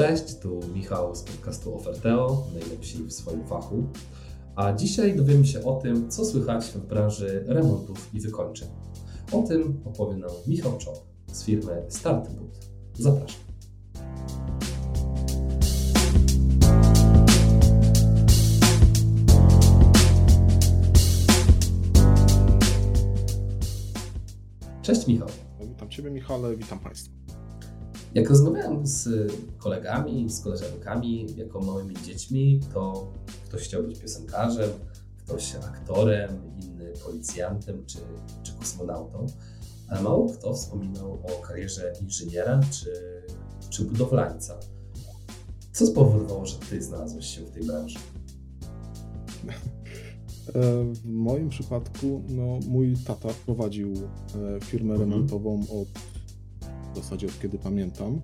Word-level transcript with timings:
Cześć, 0.00 0.38
tu 0.38 0.60
Michał 0.74 1.14
z 1.14 1.22
podcastu 1.22 1.76
Oferteo, 1.76 2.46
najlepsi 2.54 3.04
w 3.04 3.12
swoim 3.12 3.46
fachu. 3.46 3.84
A 4.56 4.72
dzisiaj 4.72 5.16
dowiemy 5.16 5.46
się 5.46 5.64
o 5.64 5.80
tym, 5.80 6.10
co 6.10 6.24
słychać 6.24 6.64
w 6.64 6.86
branży 6.86 7.44
remontów 7.46 8.14
i 8.14 8.20
wykończeń. 8.20 8.68
O 9.32 9.42
tym 9.42 9.80
opowie 9.84 10.16
nam 10.16 10.30
Michał 10.46 10.78
Czop 10.78 10.98
z 11.32 11.44
firmy 11.44 11.82
Startboot. 11.88 12.70
Zapraszam. 12.94 13.40
Cześć 24.82 25.06
Michał. 25.06 25.28
Witam 25.60 25.88
Ciebie 25.88 26.10
Michale, 26.10 26.56
witam 26.56 26.78
Państwa. 26.78 27.19
Jak 28.14 28.30
rozmawiałem 28.30 28.86
z 28.86 29.08
kolegami, 29.58 30.30
z 30.30 30.40
koleżankami 30.40 31.26
jako 31.36 31.60
małymi 31.60 31.94
dziećmi, 32.04 32.60
to 32.74 33.12
ktoś 33.44 33.62
chciał 33.62 33.82
być 33.82 33.98
piosenkarzem, 33.98 34.70
ktoś 35.18 35.54
aktorem, 35.54 36.30
inny 36.62 36.92
policjantem 37.04 37.86
czy, 37.86 37.98
czy 38.42 38.52
kosmonautą, 38.52 39.26
ale 39.88 40.02
mało 40.02 40.28
kto 40.28 40.54
wspominał 40.54 41.12
o 41.12 41.42
karierze 41.46 41.92
inżyniera 42.02 42.60
czy, 42.70 43.22
czy 43.70 43.84
budowlańca. 43.84 44.60
Co 45.72 45.86
spowodowało, 45.86 46.46
że 46.46 46.58
Ty 46.70 46.82
znalazłeś 46.82 47.26
się 47.26 47.40
w 47.40 47.50
tej 47.50 47.62
branży? 47.62 47.98
E, 50.54 50.84
w 50.94 51.06
moim 51.06 51.48
przypadku 51.48 52.22
no, 52.28 52.58
mój 52.68 52.96
tata 53.06 53.28
prowadził 53.46 53.92
e, 53.94 54.60
firmę 54.60 54.94
mhm. 54.94 55.10
remontową 55.10 55.60
od 55.60 55.88
zasadzie 57.02 57.26
od 57.26 57.40
kiedy 57.40 57.58
pamiętam. 57.58 58.20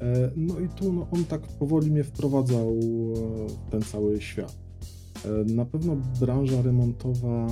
E, 0.00 0.30
no 0.36 0.60
i 0.60 0.68
tu 0.68 0.92
no, 0.92 1.06
on 1.10 1.24
tak 1.24 1.40
powoli 1.40 1.90
mnie 1.90 2.04
wprowadzał 2.04 2.74
w 3.48 3.70
ten 3.70 3.82
cały 3.82 4.20
świat. 4.20 4.58
Na 5.46 5.64
pewno 5.64 5.96
branża 6.20 6.62
remontowa 6.62 7.46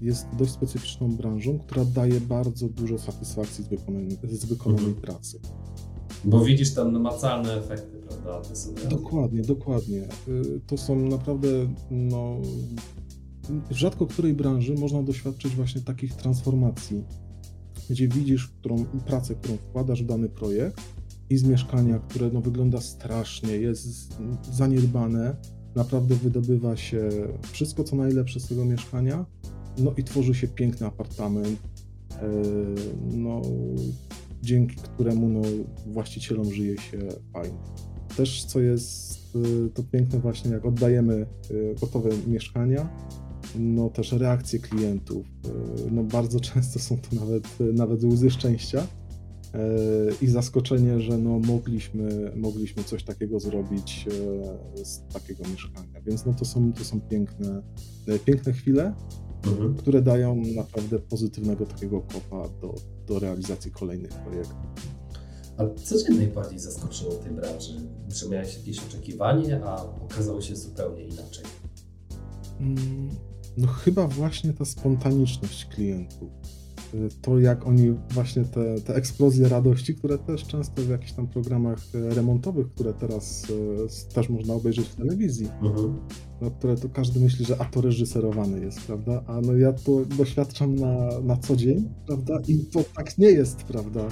jest 0.00 0.26
dość 0.38 0.52
specyficzną 0.52 1.16
branżą, 1.16 1.58
która 1.58 1.84
daje 1.84 2.20
bardzo 2.20 2.68
dużo 2.68 2.98
satysfakcji 2.98 3.64
z 3.64 3.68
wykonanej, 3.68 4.18
z 4.22 4.44
wykonanej 4.44 4.84
mhm. 4.84 5.02
pracy. 5.02 5.40
Bo 6.24 6.44
widzisz 6.44 6.74
tam 6.74 6.92
namacalne 6.92 7.54
efekty, 7.54 7.98
prawda? 8.08 8.48
Dokładnie, 8.90 9.42
dokładnie. 9.42 10.08
To 10.66 10.78
są 10.78 10.96
naprawdę 10.96 11.48
no, 11.90 12.36
w 13.70 13.74
rzadko 13.74 14.06
której 14.06 14.34
branży 14.34 14.74
można 14.74 15.02
doświadczyć 15.02 15.56
właśnie 15.56 15.80
takich 15.80 16.14
transformacji, 16.14 17.04
gdzie 17.92 18.08
widzisz 18.08 18.48
którą, 18.48 18.84
pracę, 19.06 19.34
którą 19.34 19.56
wkładasz 19.56 20.02
w 20.02 20.06
dany 20.06 20.28
projekt 20.28 20.80
i 21.30 21.36
z 21.36 21.44
mieszkania, 21.44 21.98
które 21.98 22.30
no, 22.32 22.40
wygląda 22.40 22.80
strasznie, 22.80 23.56
jest 23.56 24.16
zaniedbane, 24.52 25.36
naprawdę 25.74 26.14
wydobywa 26.14 26.76
się 26.76 27.08
wszystko, 27.52 27.84
co 27.84 27.96
najlepsze 27.96 28.40
z 28.40 28.48
tego 28.48 28.64
mieszkania, 28.64 29.26
no 29.78 29.92
i 29.96 30.04
tworzy 30.04 30.34
się 30.34 30.48
piękny 30.48 30.86
apartament, 30.86 31.58
e, 32.10 32.30
no, 33.16 33.42
dzięki 34.42 34.76
któremu 34.76 35.28
no, 35.28 35.40
właścicielom 35.86 36.52
żyje 36.52 36.78
się 36.78 36.98
fajnie. 37.32 37.58
Też 38.16 38.44
co 38.44 38.60
jest 38.60 39.20
e, 39.36 39.68
to 39.68 39.82
piękne 39.82 40.18
właśnie, 40.18 40.50
jak 40.50 40.64
oddajemy 40.64 41.14
e, 41.14 41.74
gotowe 41.80 42.10
mieszkania, 42.26 42.88
no 43.58 43.90
też 43.90 44.12
reakcje 44.12 44.58
klientów. 44.58 45.26
E, 45.26 45.48
no 45.90 46.02
bardzo 46.02 46.40
często 46.40 46.78
są 46.78 46.98
to 46.98 47.16
nawet, 47.16 47.44
nawet 47.74 48.04
łzy 48.04 48.30
szczęścia 48.30 48.86
e, 49.54 49.58
i 50.22 50.26
zaskoczenie, 50.26 51.00
że 51.00 51.18
no 51.18 51.38
mogliśmy, 51.38 52.32
mogliśmy 52.36 52.84
coś 52.84 53.04
takiego 53.04 53.40
zrobić 53.40 54.06
e, 54.78 54.84
z 54.84 55.02
takiego 55.12 55.44
mieszkania. 55.52 56.00
Więc 56.06 56.26
no 56.26 56.34
to 56.34 56.44
są, 56.44 56.72
to 56.72 56.84
są 56.84 57.00
piękne, 57.00 57.62
piękne 58.24 58.52
chwile, 58.52 58.94
mhm. 59.46 59.74
które 59.74 60.02
dają 60.02 60.36
naprawdę 60.56 60.98
pozytywnego 60.98 61.66
takiego 61.66 62.00
kopa 62.00 62.48
do, 62.60 62.74
do 63.06 63.18
realizacji 63.18 63.70
kolejnych 63.70 64.10
projektów. 64.10 64.56
A 65.56 65.68
co 65.74 66.02
Cię 66.02 66.12
najbardziej 66.14 66.58
zaskoczyło 66.58 67.10
w 67.10 67.18
tej 67.18 67.32
branży? 67.32 67.80
Czy 68.14 68.28
miałeś 68.28 68.56
jakieś 68.56 68.78
oczekiwanie, 68.78 69.64
a 69.64 69.84
okazało 69.84 70.40
się 70.40 70.56
zupełnie 70.56 71.04
inaczej? 71.04 71.44
Mm, 72.60 73.08
no 73.56 73.66
chyba 73.66 74.06
właśnie 74.06 74.52
ta 74.52 74.64
spontaniczność 74.64 75.66
klientów. 75.66 76.30
Y, 76.94 77.08
to 77.22 77.38
jak 77.38 77.66
oni 77.66 77.94
właśnie 78.10 78.44
te, 78.44 78.80
te 78.80 78.94
eksplozje 78.94 79.48
radości, 79.48 79.94
które 79.94 80.18
też 80.18 80.44
często 80.44 80.82
w 80.82 80.88
jakichś 80.88 81.12
tam 81.12 81.28
programach 81.28 81.78
e, 81.94 82.14
remontowych, 82.14 82.68
które 82.68 82.92
teraz 82.94 83.46
e, 84.10 84.14
też 84.14 84.28
można 84.28 84.54
obejrzeć 84.54 84.88
w 84.88 84.94
telewizji, 84.94 85.48
mhm. 85.62 85.98
no, 86.40 86.50
które 86.50 86.76
to 86.76 86.88
każdy 86.88 87.20
myśli, 87.20 87.44
że 87.44 87.60
a 87.60 87.64
to 87.64 87.80
reżyserowany 87.80 88.60
jest, 88.60 88.80
prawda? 88.80 89.24
A 89.26 89.40
no 89.40 89.56
ja 89.56 89.72
to 89.72 90.04
doświadczam 90.04 90.74
na, 90.74 91.20
na 91.20 91.36
co 91.36 91.56
dzień, 91.56 91.88
prawda? 92.06 92.38
I 92.48 92.58
to 92.58 92.84
tak 92.96 93.18
nie 93.18 93.30
jest, 93.30 93.62
prawda? 93.62 94.08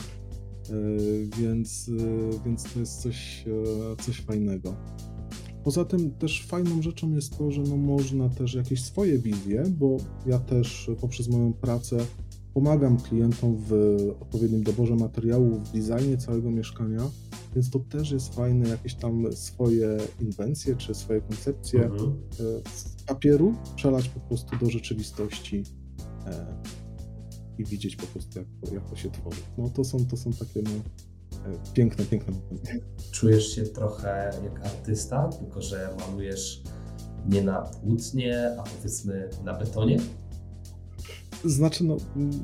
Więc, 1.39 1.91
więc 2.47 2.73
to 2.75 2.81
jest 2.81 3.03
coś, 3.03 3.45
coś 4.01 4.21
fajnego. 4.21 4.75
Poza 5.65 5.85
tym 5.85 6.11
też 6.11 6.47
fajną 6.47 6.83
rzeczą 6.83 7.13
jest 7.13 7.39
to, 7.39 7.51
że 7.51 7.63
no 7.63 7.77
można 7.77 8.29
też 8.29 8.55
jakieś 8.55 8.85
swoje 8.85 9.19
wizje, 9.19 9.65
bo 9.79 9.97
ja 10.27 10.39
też 10.39 10.91
poprzez 11.01 11.29
moją 11.29 11.53
pracę 11.53 12.07
pomagam 12.55 12.97
klientom 12.97 13.57
w 13.69 13.73
odpowiednim 14.21 14.63
doborze 14.63 14.97
materiałów, 14.97 15.69
w 15.69 15.73
designie 15.73 16.19
całego 16.19 16.51
mieszkania, 16.51 17.11
więc 17.55 17.71
to 17.71 17.79
też 17.79 18.11
jest 18.11 18.35
fajne, 18.35 18.69
jakieś 18.69 18.95
tam 18.95 19.33
swoje 19.33 19.99
inwencje 20.21 20.77
czy 20.77 20.95
swoje 20.95 21.21
koncepcje 21.21 21.85
mhm. 21.85 22.11
E, 22.11 22.71
z 22.71 23.03
papieru 23.07 23.55
przelać 23.77 24.09
po 24.09 24.21
prostu 24.21 24.57
do 24.57 24.71
rzeczywistości 24.71 25.65
e, 26.27 26.47
i 27.59 27.65
widzieć 27.65 27.97
po 27.97 28.07
prostu, 28.07 28.39
jak 28.39 28.49
to, 28.61 28.75
jak 28.75 28.91
to 28.91 28.97
się 28.97 29.11
tworzy. 29.11 29.41
No 29.59 29.71
to 29.71 29.85
są, 29.85 30.07
to 30.07 30.17
są 30.17 30.33
takie 30.33 30.63
no, 30.63 30.71
piękne, 31.75 32.05
piękne 32.05 32.35
momenty. 32.35 32.81
Czujesz 33.11 33.55
się 33.55 33.63
trochę 33.63 34.31
jak 34.45 34.67
artysta, 34.67 35.29
tylko 35.29 35.63
że 35.63 35.91
malujesz 35.99 36.63
nie 37.29 37.43
na 37.43 37.63
płótnie, 37.63 38.57
a 38.59 38.63
powiedzmy 38.63 39.31
na 39.45 39.55
betonie? 39.55 39.99
Znaczy, 41.45 41.85
no, 41.85 41.97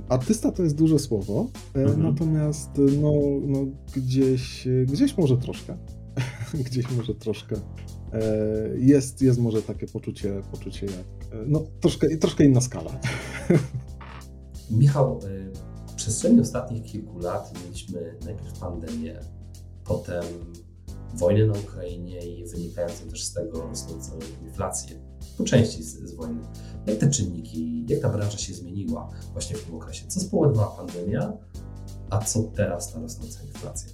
artysta 0.08 0.52
to 0.52 0.62
jest 0.62 0.76
duże 0.76 0.98
słowo, 0.98 1.46
e, 1.74 1.78
mhm. 1.78 2.02
natomiast 2.02 2.70
no, 3.02 3.12
no, 3.46 3.58
gdzieś, 3.96 4.68
gdzieś 4.86 5.18
może 5.18 5.36
troszkę, 5.36 5.76
gdzieś 6.66 6.90
może 6.90 7.14
troszkę 7.14 7.56
e, 8.12 8.22
jest, 8.78 9.22
jest 9.22 9.40
może 9.40 9.62
takie 9.62 9.86
poczucie, 9.86 10.42
poczucie 10.50 10.86
jak, 10.86 11.32
e, 11.32 11.44
no 11.46 11.64
troszkę, 11.80 12.16
troszkę 12.16 12.44
inna 12.44 12.60
skala. 12.60 12.90
Michał, 14.70 15.20
przestrzeni 16.06 16.40
ostatnich 16.40 16.84
kilku 16.84 17.18
lat 17.18 17.52
mieliśmy 17.64 18.18
najpierw 18.24 18.58
pandemię, 18.58 19.20
potem 19.84 20.24
wojnę 21.14 21.46
na 21.46 21.58
Ukrainie 21.58 22.26
i 22.26 22.46
wynikającą 22.46 23.08
też 23.08 23.24
z 23.24 23.32
tego 23.32 23.60
rosnącą 23.60 24.18
inflację, 24.44 24.96
po 25.38 25.44
części 25.44 25.82
z, 25.82 25.98
z 25.98 26.14
wojny. 26.14 26.40
Jak 26.86 26.98
te 26.98 27.10
czynniki, 27.10 27.86
jak 27.88 28.00
ta 28.00 28.08
branża 28.08 28.38
się 28.38 28.54
zmieniła 28.54 29.10
właśnie 29.32 29.56
w 29.56 29.64
tym 29.64 29.74
okresie? 29.74 30.06
Co 30.08 30.20
spowodowała 30.20 30.76
pandemia, 30.76 31.32
a 32.10 32.18
co 32.18 32.42
teraz 32.42 32.92
ta 32.92 33.00
rosnąca 33.00 33.42
inflacja? 33.42 33.92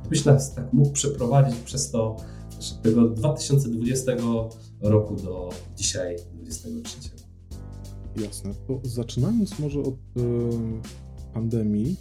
Gdybyś 0.00 0.24
nas 0.24 0.54
tak 0.54 0.72
mógł 0.72 0.90
przeprowadzić 0.90 1.56
przez 1.56 1.90
to 1.90 2.16
od 2.58 2.82
tego 2.82 3.08
2020 3.08 4.12
roku 4.80 5.16
do 5.16 5.50
dzisiaj 5.76 6.16
2023. 6.34 7.10
Jasne. 8.16 8.54
To 8.66 8.80
zaczynając 8.82 9.58
może 9.58 9.80
od 9.80 9.94
pandemii. 11.36 11.96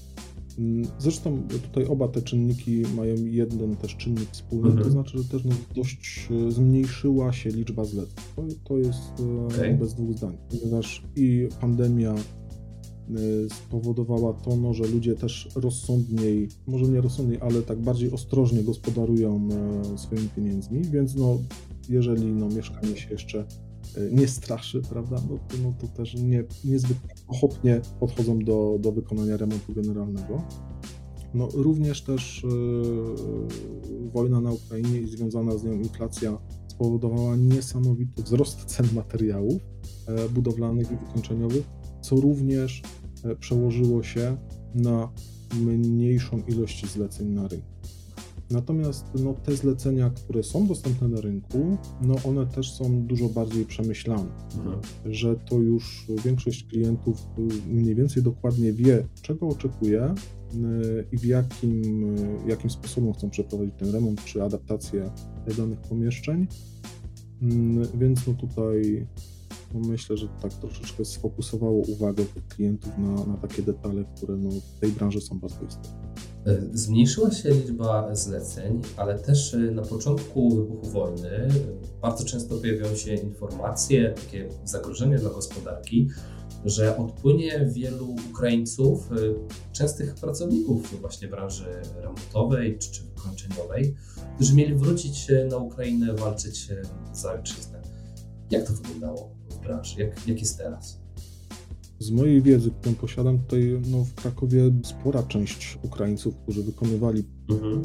Mm, 0.59 0.87
zresztą 0.99 1.43
tutaj 1.63 1.85
oba 1.85 2.07
te 2.07 2.21
czynniki 2.21 2.83
mają 2.95 3.15
jeden 3.25 3.75
też 3.75 3.95
czynnik 3.95 4.29
wspólny, 4.31 4.67
mhm. 4.67 4.83
to 4.83 4.91
znaczy, 4.91 5.17
że 5.17 5.23
też 5.23 5.45
no, 5.45 5.55
dość 5.75 6.29
e, 6.31 6.51
zmniejszyła 6.51 7.33
się 7.33 7.49
liczba 7.49 7.85
zleceń. 7.85 8.23
To, 8.35 8.43
to 8.63 8.77
jest 8.77 9.19
e, 9.19 9.45
okay. 9.45 9.77
bez 9.77 9.93
dwóch 9.93 10.17
zdań, 10.17 10.37
ponieważ 10.49 11.03
i 11.15 11.47
pandemia 11.61 12.13
e, 12.13 12.17
spowodowała 13.49 14.33
to, 14.33 14.55
no, 14.55 14.73
że 14.73 14.87
ludzie 14.87 15.15
też 15.15 15.49
rozsądniej, 15.55 16.49
może 16.67 16.85
nie 16.85 17.01
rozsądniej, 17.01 17.39
ale 17.41 17.61
tak 17.61 17.79
bardziej 17.79 18.11
ostrożnie 18.11 18.63
gospodarują 18.63 19.49
swoimi 19.95 20.29
pieniędzmi, 20.29 20.81
więc 20.81 21.15
no, 21.15 21.37
jeżeli 21.89 22.25
no, 22.25 22.49
mieszkanie 22.49 22.97
się 22.97 23.09
jeszcze 23.09 23.45
nie 24.11 24.27
straszy, 24.27 24.81
prawda, 24.89 25.15
no 25.29 25.37
to, 25.37 25.57
no 25.63 25.73
to 25.81 25.87
też 25.87 26.15
nie, 26.15 26.43
niezbyt 26.65 26.97
ochotnie 27.27 27.81
podchodzą 27.99 28.39
do, 28.39 28.77
do 28.79 28.91
wykonania 28.91 29.37
remontu 29.37 29.73
generalnego. 29.73 30.41
No, 31.33 31.47
również 31.53 32.01
też 32.01 32.43
yy, 32.43 34.09
wojna 34.09 34.41
na 34.41 34.51
Ukrainie 34.51 34.99
i 34.99 35.07
związana 35.07 35.57
z 35.57 35.63
nią 35.63 35.73
inflacja 35.73 36.37
spowodowała 36.67 37.35
niesamowity 37.35 38.23
wzrost 38.23 38.65
cen 38.65 38.85
materiałów 38.93 39.61
e, 40.07 40.29
budowlanych 40.29 40.91
i 40.91 40.95
wykończeniowych, 40.95 41.65
co 42.01 42.15
również 42.15 42.81
e, 43.23 43.35
przełożyło 43.35 44.03
się 44.03 44.37
na 44.75 45.11
mniejszą 45.61 46.43
ilość 46.47 46.91
zleceń 46.91 47.27
na 47.27 47.47
rynku. 47.47 47.67
Natomiast 48.49 49.05
no, 49.23 49.33
te 49.33 49.55
zlecenia, 49.55 50.09
które 50.09 50.43
są 50.43 50.67
dostępne 50.67 51.07
na 51.07 51.21
rynku, 51.21 51.77
no 52.01 52.15
one 52.25 52.47
też 52.47 52.73
są 52.73 53.01
dużo 53.01 53.29
bardziej 53.29 53.65
przemyślane, 53.65 54.27
mhm. 54.57 54.79
że 55.05 55.35
to 55.35 55.55
już 55.55 56.07
większość 56.25 56.63
klientów 56.63 57.17
mniej 57.67 57.95
więcej 57.95 58.23
dokładnie 58.23 58.73
wie, 58.73 59.07
czego 59.21 59.47
oczekuje 59.47 60.13
i 61.11 61.17
w 61.17 61.25
jakim, 61.25 62.05
jakim 62.47 62.69
sposobem 62.69 63.13
chcą 63.13 63.29
przeprowadzić 63.29 63.73
ten 63.77 63.91
remont 63.91 64.23
czy 64.23 64.43
adaptację 64.43 65.11
danych 65.57 65.79
pomieszczeń. 65.79 66.47
Mm, 67.41 67.87
więc 67.99 68.27
no 68.27 68.33
tutaj 68.33 69.07
no 69.75 69.87
myślę, 69.87 70.17
że 70.17 70.27
tak 70.41 70.53
troszeczkę 70.53 71.05
sfokusowało 71.05 71.77
uwagę 71.77 72.25
tych 72.25 72.47
klientów 72.47 72.91
na, 72.97 73.25
na 73.25 73.37
takie 73.37 73.61
detale, 73.61 74.03
które 74.15 74.37
no 74.37 74.49
w 74.49 74.79
tej 74.79 74.91
branży 74.91 75.21
są 75.21 75.39
bardzo 75.39 75.65
istotne. 75.67 76.05
E, 76.45 76.61
zmniejszyła 76.73 77.31
się 77.31 77.49
liczba 77.49 78.15
zleceń, 78.15 78.81
ale 78.97 79.19
też 79.19 79.53
e, 79.53 79.57
na 79.57 79.81
początku 79.81 80.55
wybuchu 80.55 80.89
wojny 80.89 81.29
e, 81.29 81.49
bardzo 82.01 82.25
często 82.25 82.55
pojawiają 82.57 82.95
się 82.95 83.13
informacje, 83.13 84.13
takie 84.25 84.49
zagrożenie 84.63 85.17
dla 85.17 85.29
gospodarki, 85.29 86.09
że 86.65 86.97
odpłynie 86.97 87.65
wielu 87.73 88.15
Ukraińców, 88.31 89.09
częstych 89.71 90.15
pracowników 90.15 91.01
właśnie 91.01 91.27
branży 91.27 91.81
remontowej 92.01 92.77
czy, 92.77 92.91
czy 92.91 93.03
wykończeniowej, 93.03 93.95
którzy 94.35 94.55
mieli 94.55 94.75
wrócić 94.75 95.27
na 95.49 95.57
Ukrainę, 95.57 96.13
walczyć 96.13 96.67
za 97.13 97.33
ojczyznę. 97.33 97.81
Jak 98.51 98.67
to 98.67 98.73
wyglądało 98.73 99.34
branży? 99.65 100.01
Jak, 100.01 100.27
jak 100.27 100.39
jest 100.39 100.57
teraz? 100.57 101.05
Z 101.99 102.11
mojej 102.11 102.41
wiedzy, 102.41 102.71
którą 102.71 102.95
posiadam, 102.95 103.39
tutaj 103.39 103.81
no, 103.91 104.03
w 104.03 104.13
Krakowie 104.13 104.71
spora 104.83 105.23
część 105.23 105.79
Ukraińców, 105.83 106.35
którzy 106.37 106.63
wykonywali 106.63 107.23
mhm. 107.49 107.81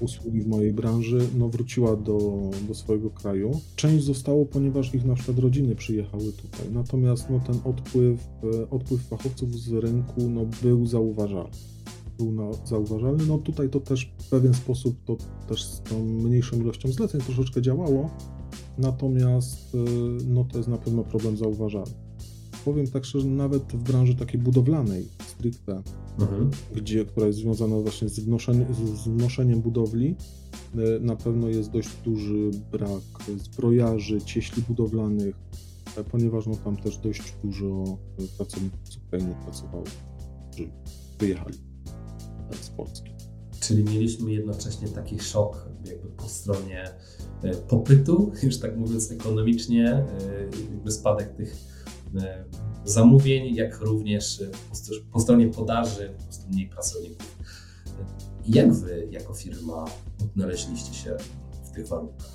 usługi 0.00 0.40
w 0.40 0.46
mojej 0.46 0.72
branży, 0.72 1.18
no, 1.38 1.48
wróciła 1.48 1.96
do, 1.96 2.50
do 2.68 2.74
swojego 2.74 3.10
kraju. 3.10 3.60
Część 3.76 4.04
zostało, 4.04 4.46
ponieważ 4.46 4.94
ich 4.94 5.04
na 5.04 5.14
przykład 5.14 5.38
rodziny 5.38 5.74
przyjechały 5.74 6.32
tutaj. 6.32 6.66
Natomiast 6.72 7.30
no, 7.30 7.40
ten 7.40 7.56
odpływ, 7.64 8.28
e, 8.60 8.70
odpływ 8.70 9.02
fachowców 9.02 9.54
z 9.54 9.72
rynku 9.72 10.30
no, 10.30 10.46
był 10.62 10.86
zauważalny 10.86 11.74
był 12.18 12.32
na, 12.32 12.52
zauważalny. 12.64 13.26
No 13.26 13.38
tutaj 13.38 13.68
to 13.68 13.80
też 13.80 14.12
w 14.18 14.28
pewien 14.28 14.54
sposób, 14.54 14.96
to 15.04 15.16
też 15.48 15.64
z 15.64 15.82
tą 15.82 16.04
mniejszą 16.04 16.56
ilością 16.60 16.92
zleceń 16.92 17.20
troszeczkę 17.20 17.62
działało, 17.62 18.10
natomiast 18.78 19.74
e, 19.74 19.78
no 20.24 20.44
to 20.44 20.56
jest 20.56 20.68
na 20.68 20.78
pewno 20.78 21.04
problem 21.04 21.36
zauważalny 21.36 22.04
powiem 22.64 22.86
tak 22.86 23.04
szczerze, 23.04 23.26
nawet 23.26 23.62
w 23.62 23.82
branży 23.82 24.14
takiej 24.14 24.40
budowlanej, 24.40 25.08
stricte, 25.26 25.82
mhm. 26.20 26.50
gdzie, 26.74 27.04
która 27.04 27.26
jest 27.26 27.38
związana 27.38 27.76
właśnie 27.76 28.08
z, 28.08 28.20
wnoszeniem, 28.20 28.74
z 28.74 29.08
wnoszeniem 29.08 29.60
budowli, 29.60 30.16
e, 30.74 31.00
na 31.00 31.16
pewno 31.16 31.48
jest 31.48 31.70
dość 31.70 31.88
duży 32.04 32.50
brak 32.72 33.02
zbrojarzy, 33.36 34.22
cieśli 34.22 34.62
budowlanych, 34.62 35.36
e, 35.96 36.04
ponieważ 36.04 36.46
no, 36.46 36.56
tam 36.56 36.76
też 36.76 36.98
dość 36.98 37.34
dużo 37.44 37.98
pracowników 38.36 38.88
z 38.88 38.96
Ukrainy 38.96 39.34
pracowało, 39.44 39.84
którzy 40.50 40.70
wyjechali 41.18 41.58
z 42.62 42.68
Polski. 42.68 43.10
Czyli 43.60 43.84
mieliśmy 43.84 44.32
jednocześnie 44.32 44.88
taki 44.88 45.20
szok 45.20 45.68
jakby 45.84 46.08
po 46.08 46.28
stronie 46.28 46.84
e, 46.84 46.94
popytu, 47.68 48.32
już 48.42 48.58
tak 48.58 48.76
mówiąc 48.76 49.12
ekonomicznie, 49.12 50.04
jakby 50.70 50.90
spadek 50.90 51.36
tych 51.36 51.74
E, 52.16 52.44
zamówień, 52.84 53.54
jak 53.54 53.80
również 53.80 54.40
e, 54.40 54.50
po 55.12 55.20
stronie 55.20 55.48
podaży 55.48 56.14
po 56.18 56.22
prostu 56.22 56.48
mniej 56.48 56.68
pracowników. 56.68 57.38
Jak 58.46 58.72
Wy 58.72 59.08
jako 59.10 59.34
firma 59.34 59.84
odnaleźliście 60.24 60.94
się 60.94 61.16
w 61.64 61.70
tych 61.70 61.88
warunkach? 61.88 62.32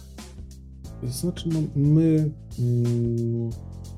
Znaczy, 1.03 1.49
no, 1.49 1.59
my 1.75 2.31
mm, 2.59 3.49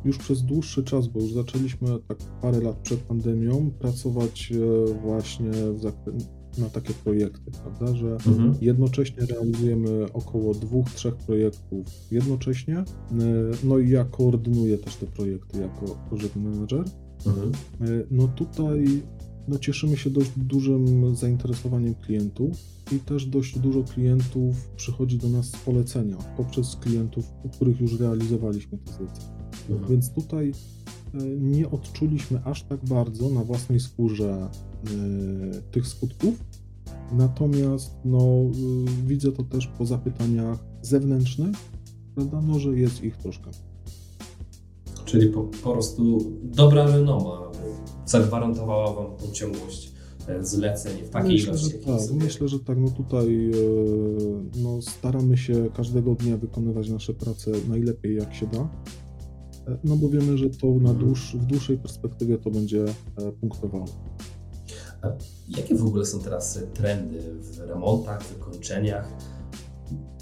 już 0.05 0.17
przez 0.17 0.41
dłuższy 0.41 0.83
czas, 0.83 1.07
bo 1.07 1.19
już 1.19 1.33
zaczęliśmy 1.33 1.87
tak 2.07 2.17
parę 2.41 2.61
lat 2.61 2.77
przed 2.77 2.99
pandemią 2.99 3.71
pracować 3.79 4.51
e, 4.51 4.93
właśnie 4.93 5.51
w 5.73 5.81
zakresie 5.81 6.40
na 6.57 6.69
takie 6.69 6.93
projekty, 6.93 7.51
prawda, 7.63 7.95
że 7.95 8.11
mhm. 8.11 8.55
jednocześnie 8.61 9.25
realizujemy 9.25 10.13
około 10.13 10.53
dwóch, 10.53 10.89
trzech 10.89 11.15
projektów 11.15 11.87
jednocześnie, 12.11 12.77
e, 12.77 12.85
no 13.63 13.79
i 13.79 13.89
ja 13.89 14.05
koordynuję 14.05 14.77
też 14.77 14.95
te 14.95 15.05
projekty 15.05 15.61
jako 15.61 15.85
project 16.09 16.35
manager. 16.35 16.83
Mhm. 17.25 17.51
E, 17.81 17.85
no 18.11 18.27
tutaj 18.27 19.01
no 19.47 19.59
cieszymy 19.59 19.97
się 19.97 20.09
dość 20.09 20.31
dużym 20.37 21.15
zainteresowaniem 21.15 21.95
klientów 21.95 22.57
i 22.91 22.99
też 22.99 23.25
dość 23.25 23.59
dużo 23.59 23.83
klientów 23.83 24.69
przychodzi 24.75 25.17
do 25.17 25.29
nas 25.29 25.45
z 25.45 25.57
polecenia 25.57 26.17
poprzez 26.37 26.75
klientów, 26.75 27.25
u 27.43 27.49
których 27.49 27.81
już 27.81 27.99
realizowaliśmy 27.99 28.77
te 28.77 28.91
zlecenia. 28.91 29.41
Mhm. 29.69 29.91
Więc 29.91 30.11
tutaj 30.11 30.51
e, 31.13 31.17
nie 31.27 31.69
odczuliśmy 31.69 32.43
aż 32.43 32.63
tak 32.63 32.85
bardzo 32.85 33.29
na 33.29 33.43
własnej 33.43 33.79
skórze 33.79 34.49
tych 35.71 35.87
skutków. 35.87 36.43
Natomiast 37.11 37.91
no, 38.05 38.19
y, 38.19 39.07
widzę 39.07 39.31
to 39.31 39.43
też 39.43 39.67
po 39.67 39.85
zapytaniach 39.85 40.57
zewnętrznych, 40.81 41.55
prawda, 42.15 42.41
no, 42.41 42.59
że 42.59 42.69
jest 42.69 43.03
ich 43.03 43.17
troszkę. 43.17 43.51
Czyli 45.05 45.27
po, 45.27 45.43
po 45.43 45.73
prostu 45.73 46.31
dobra 46.43 46.87
renoma 46.87 47.51
zagwarantowała 48.05 48.93
Wam 48.93 49.17
tą 49.17 49.31
ciągłość 49.31 49.91
e, 50.27 50.43
zleceń 50.43 51.03
w 51.03 51.09
takiej 51.09 51.31
myślę, 51.31 51.49
ilości. 51.49 51.71
Że 51.71 51.77
tak, 51.77 52.01
sobie... 52.01 52.23
myślę, 52.23 52.47
że 52.47 52.59
tak. 52.59 52.77
No 52.77 52.89
tutaj 52.89 53.51
e, 53.51 53.55
no, 54.61 54.81
staramy 54.81 55.37
się 55.37 55.69
każdego 55.73 56.15
dnia 56.15 56.37
wykonywać 56.37 56.89
nasze 56.89 57.13
prace 57.13 57.51
najlepiej 57.69 58.15
jak 58.15 58.33
się 58.33 58.47
da. 58.47 58.69
E, 59.67 59.77
no 59.83 59.95
bo 59.95 60.09
wiemy, 60.09 60.37
że 60.37 60.49
to 60.49 60.67
na 60.67 60.73
mhm. 60.73 60.97
dłuż, 60.97 61.35
w 61.35 61.45
dłuższej 61.45 61.77
perspektywie 61.77 62.37
to 62.37 62.51
będzie 62.51 62.85
punktowało. 63.41 63.85
A 65.01 65.07
jakie 65.49 65.75
w 65.75 65.85
ogóle 65.85 66.05
są 66.05 66.19
teraz 66.19 66.59
trendy 66.73 67.19
w 67.41 67.59
remontach, 67.59 68.23
wykończeniach? 68.23 69.07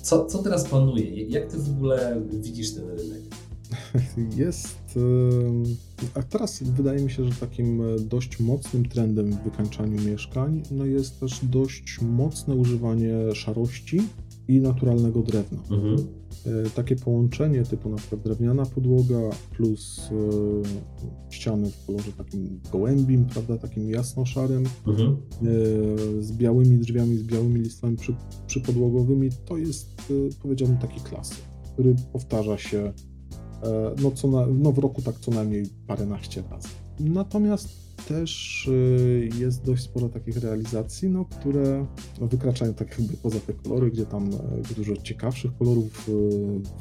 Co, 0.02 0.26
co 0.26 0.44
teraz 0.44 0.70
panuje? 0.70 1.24
Jak 1.24 1.52
ty 1.52 1.58
w 1.58 1.70
ogóle 1.70 2.22
widzisz 2.30 2.74
ten 2.74 2.90
rynek? 2.90 3.22
Jest. 4.38 4.78
A 6.14 6.24
teraz 6.24 6.64
wydaje 6.64 7.02
mi 7.02 7.12
się, 7.12 7.26
że 7.26 7.40
takim 7.40 7.82
dość 8.00 8.40
mocnym 8.40 8.90
trendem 8.90 9.32
w 9.32 9.44
wykańczaniu 9.44 10.02
mieszkań 10.02 10.64
no 10.72 10.86
jest 10.86 11.20
też 11.20 11.46
dość 11.46 12.02
mocne 12.02 12.56
używanie 12.56 13.36
szarości 13.36 14.02
i 14.48 14.60
naturalnego 14.60 15.22
drewna. 15.22 15.60
Mhm. 15.72 16.19
E, 16.46 16.70
takie 16.70 16.96
połączenie 16.96 17.64
typu 17.64 17.90
na 17.90 17.98
przykład 17.98 18.22
drewniana 18.22 18.66
podłoga 18.66 19.20
plus 19.58 20.00
e, 20.00 21.34
ściany 21.34 21.72
w 21.72 21.86
kolorze 21.86 22.12
takim 22.12 22.60
gołębim, 22.72 23.26
prawda, 23.26 23.58
takim 23.58 23.90
jasno-szarym 23.90 24.64
mhm. 24.88 25.10
E, 25.10 26.22
z 26.24 26.32
białymi 26.32 26.78
drzwiami, 26.78 27.18
z 27.18 27.24
białymi 27.24 27.60
listami 27.60 27.98
przy, 27.98 28.16
przypodłogowymi, 28.48 29.30
to 29.46 29.58
jest 29.58 30.02
powiedziałbym 30.42 30.78
taki 30.78 31.00
klasyk, 31.00 31.38
który 31.74 31.96
powtarza 32.14 32.58
się 32.58 32.94
no, 34.04 34.12
co 34.12 34.28
na, 34.28 34.46
no 34.48 34.72
w 34.72 34.78
roku 34.78 35.02
tak 35.02 35.20
co 35.20 35.32
najmniej 35.32 35.66
paręnaście 35.88 36.44
razy. 36.52 36.68
Natomiast 37.00 37.70
też 38.08 38.68
y, 38.68 39.30
jest 39.40 39.66
dość 39.66 39.84
sporo 39.84 40.10
takich 40.10 40.38
realizacji, 40.38 41.10
no, 41.10 41.26
które 41.26 41.86
wykraczają 42.22 42.74
tak 42.74 43.00
jakby 43.00 43.18
poza 43.18 43.40
te 43.40 43.54
kolory, 43.54 43.92
gdzie 43.92 44.06
tam 44.06 44.30
e, 44.34 44.74
dużo 44.76 44.98
ciekawszych 44.98 45.58
kolorów, 45.58 46.10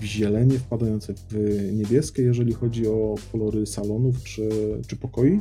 w 0.01 0.05
zielenie 0.05 0.59
wpadające 0.59 1.15
w 1.31 1.35
niebieskie, 1.73 2.23
jeżeli 2.23 2.53
chodzi 2.53 2.87
o 2.87 3.15
kolory 3.33 3.67
salonów 3.67 4.23
czy, 4.23 4.49
czy 4.87 4.97
pokoi. 4.97 5.41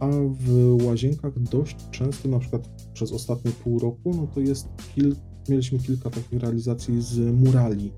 A 0.00 0.08
w 0.30 0.76
łazienkach 0.84 1.38
dość 1.38 1.76
często, 1.90 2.28
na 2.28 2.38
przykład 2.38 2.68
przez 2.92 3.12
ostatnie 3.12 3.50
pół 3.50 3.78
roku, 3.78 4.14
no 4.14 4.26
to 4.34 4.40
jest 4.40 4.68
kil, 4.94 5.16
mieliśmy 5.48 5.78
kilka 5.78 6.10
takich 6.10 6.40
realizacji 6.40 7.02
z 7.02 7.18
murali 7.18 7.92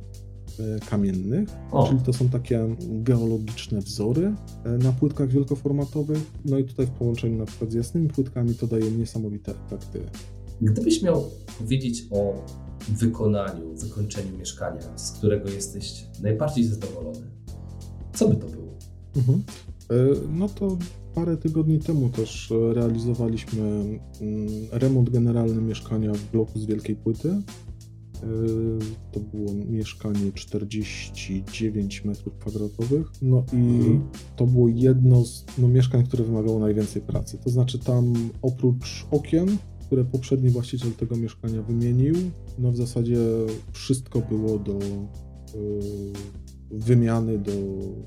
kamiennych, 0.91 1.49
o. 1.71 1.89
czyli 1.89 2.01
to 2.01 2.13
są 2.13 2.29
takie 2.29 2.77
geologiczne 2.81 3.81
wzory 3.81 4.35
e, 4.65 4.71
na 4.71 4.93
płytkach 4.93 5.29
wielkoformatowych. 5.29 6.33
No 6.45 6.59
i 6.59 6.65
tutaj 6.65 6.87
w 6.87 6.91
połączeniu 6.91 7.39
na 7.39 7.47
przykład 7.47 7.73
z 7.73 7.75
jasnymi 7.75 8.09
płytkami 8.09 8.55
to 8.55 8.67
daje 8.67 8.91
niesamowite 8.91 9.55
efekty. 9.67 10.01
Gdybyś 10.61 11.03
miał 11.03 11.25
powiedzieć 11.59 12.07
o 12.11 12.45
wykonaniu, 12.89 13.75
wykończeniu 13.75 14.39
mieszkania, 14.39 14.99
z 14.99 15.13
którego 15.13 15.51
jesteś 15.51 16.07
najbardziej 16.23 16.65
zadowolony, 16.65 17.27
co 18.15 18.29
by 18.29 18.37
to 18.37 18.47
było? 18.47 18.73
Mhm. 19.17 19.43
E, 19.91 19.95
no 20.33 20.49
to 20.49 20.77
parę 21.15 21.37
tygodni 21.37 21.79
temu 21.79 22.09
też 22.09 22.53
realizowaliśmy 22.73 23.63
mm, 23.63 24.01
remont 24.73 25.11
generalny 25.11 25.63
mieszkania 25.63 26.13
w 26.13 26.31
bloku 26.31 26.59
z 26.59 26.67
wielkiej 26.67 26.97
płyty. 26.97 27.43
To 29.13 29.21
było 29.21 29.55
mieszkanie 29.55 30.33
49 30.35 32.05
metrów 32.05 32.35
kwadratowych. 32.39 33.07
No 33.23 33.45
i 33.53 33.57
mhm. 33.57 34.09
to 34.37 34.47
było 34.47 34.69
jedno 34.69 35.25
z 35.25 35.45
no, 35.59 35.69
mieszkań, 35.69 36.05
które 36.05 36.25
wymagało 36.25 36.59
najwięcej 36.59 37.03
pracy. 37.03 37.39
To 37.45 37.51
znaczy 37.51 37.79
tam 37.79 38.15
oprócz 38.43 39.07
okien 39.11 39.59
które 39.93 40.05
poprzedni 40.05 40.51
właściciel 40.51 40.93
tego 40.93 41.17
mieszkania 41.17 41.63
wymienił, 41.63 42.15
no 42.59 42.73
w 42.73 42.77
zasadzie 42.77 43.17
wszystko 43.73 44.21
było 44.21 44.59
do 44.59 44.79
wymiany, 46.73 47.39
do 47.39 47.53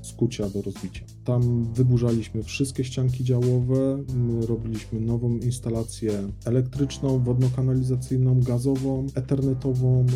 skucia, 0.02 0.50
do 0.50 0.62
rozbicia. 0.62 1.04
Tam 1.24 1.64
wyburzaliśmy 1.72 2.42
wszystkie 2.42 2.84
ścianki 2.84 3.24
działowe, 3.24 4.04
robiliśmy 4.48 5.00
nową 5.00 5.36
instalację 5.36 6.12
elektryczną, 6.44 7.18
wodno-kanalizacyjną, 7.18 8.40
gazową, 8.40 9.06
ethernetową. 9.14 10.06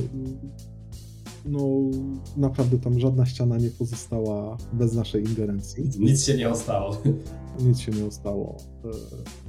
No, 1.44 1.68
naprawdę 2.36 2.78
tam 2.78 3.00
żadna 3.00 3.26
ściana 3.26 3.58
nie 3.58 3.70
pozostała 3.70 4.56
bez 4.72 4.94
naszej 4.94 5.24
ingerencji. 5.24 5.90
Nic 5.98 6.22
się 6.22 6.36
nie 6.36 6.48
ostało. 6.48 7.02
Nic 7.66 7.78
się 7.78 7.92
nie 7.92 8.04
ostało. 8.04 8.56
E, 8.84 8.88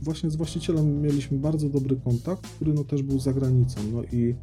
właśnie 0.01 0.29
z 0.29 0.36
właścicielem 0.36 1.01
mieliśmy 1.01 1.38
bardzo 1.38 1.70
dobry 1.70 1.96
kontakt, 1.96 2.48
który 2.48 2.74
no 2.74 2.84
też 2.84 3.03
był 3.03 3.20
za 3.20 3.34
granicą. 3.34 3.81
No 3.93 4.03
i 4.03 4.36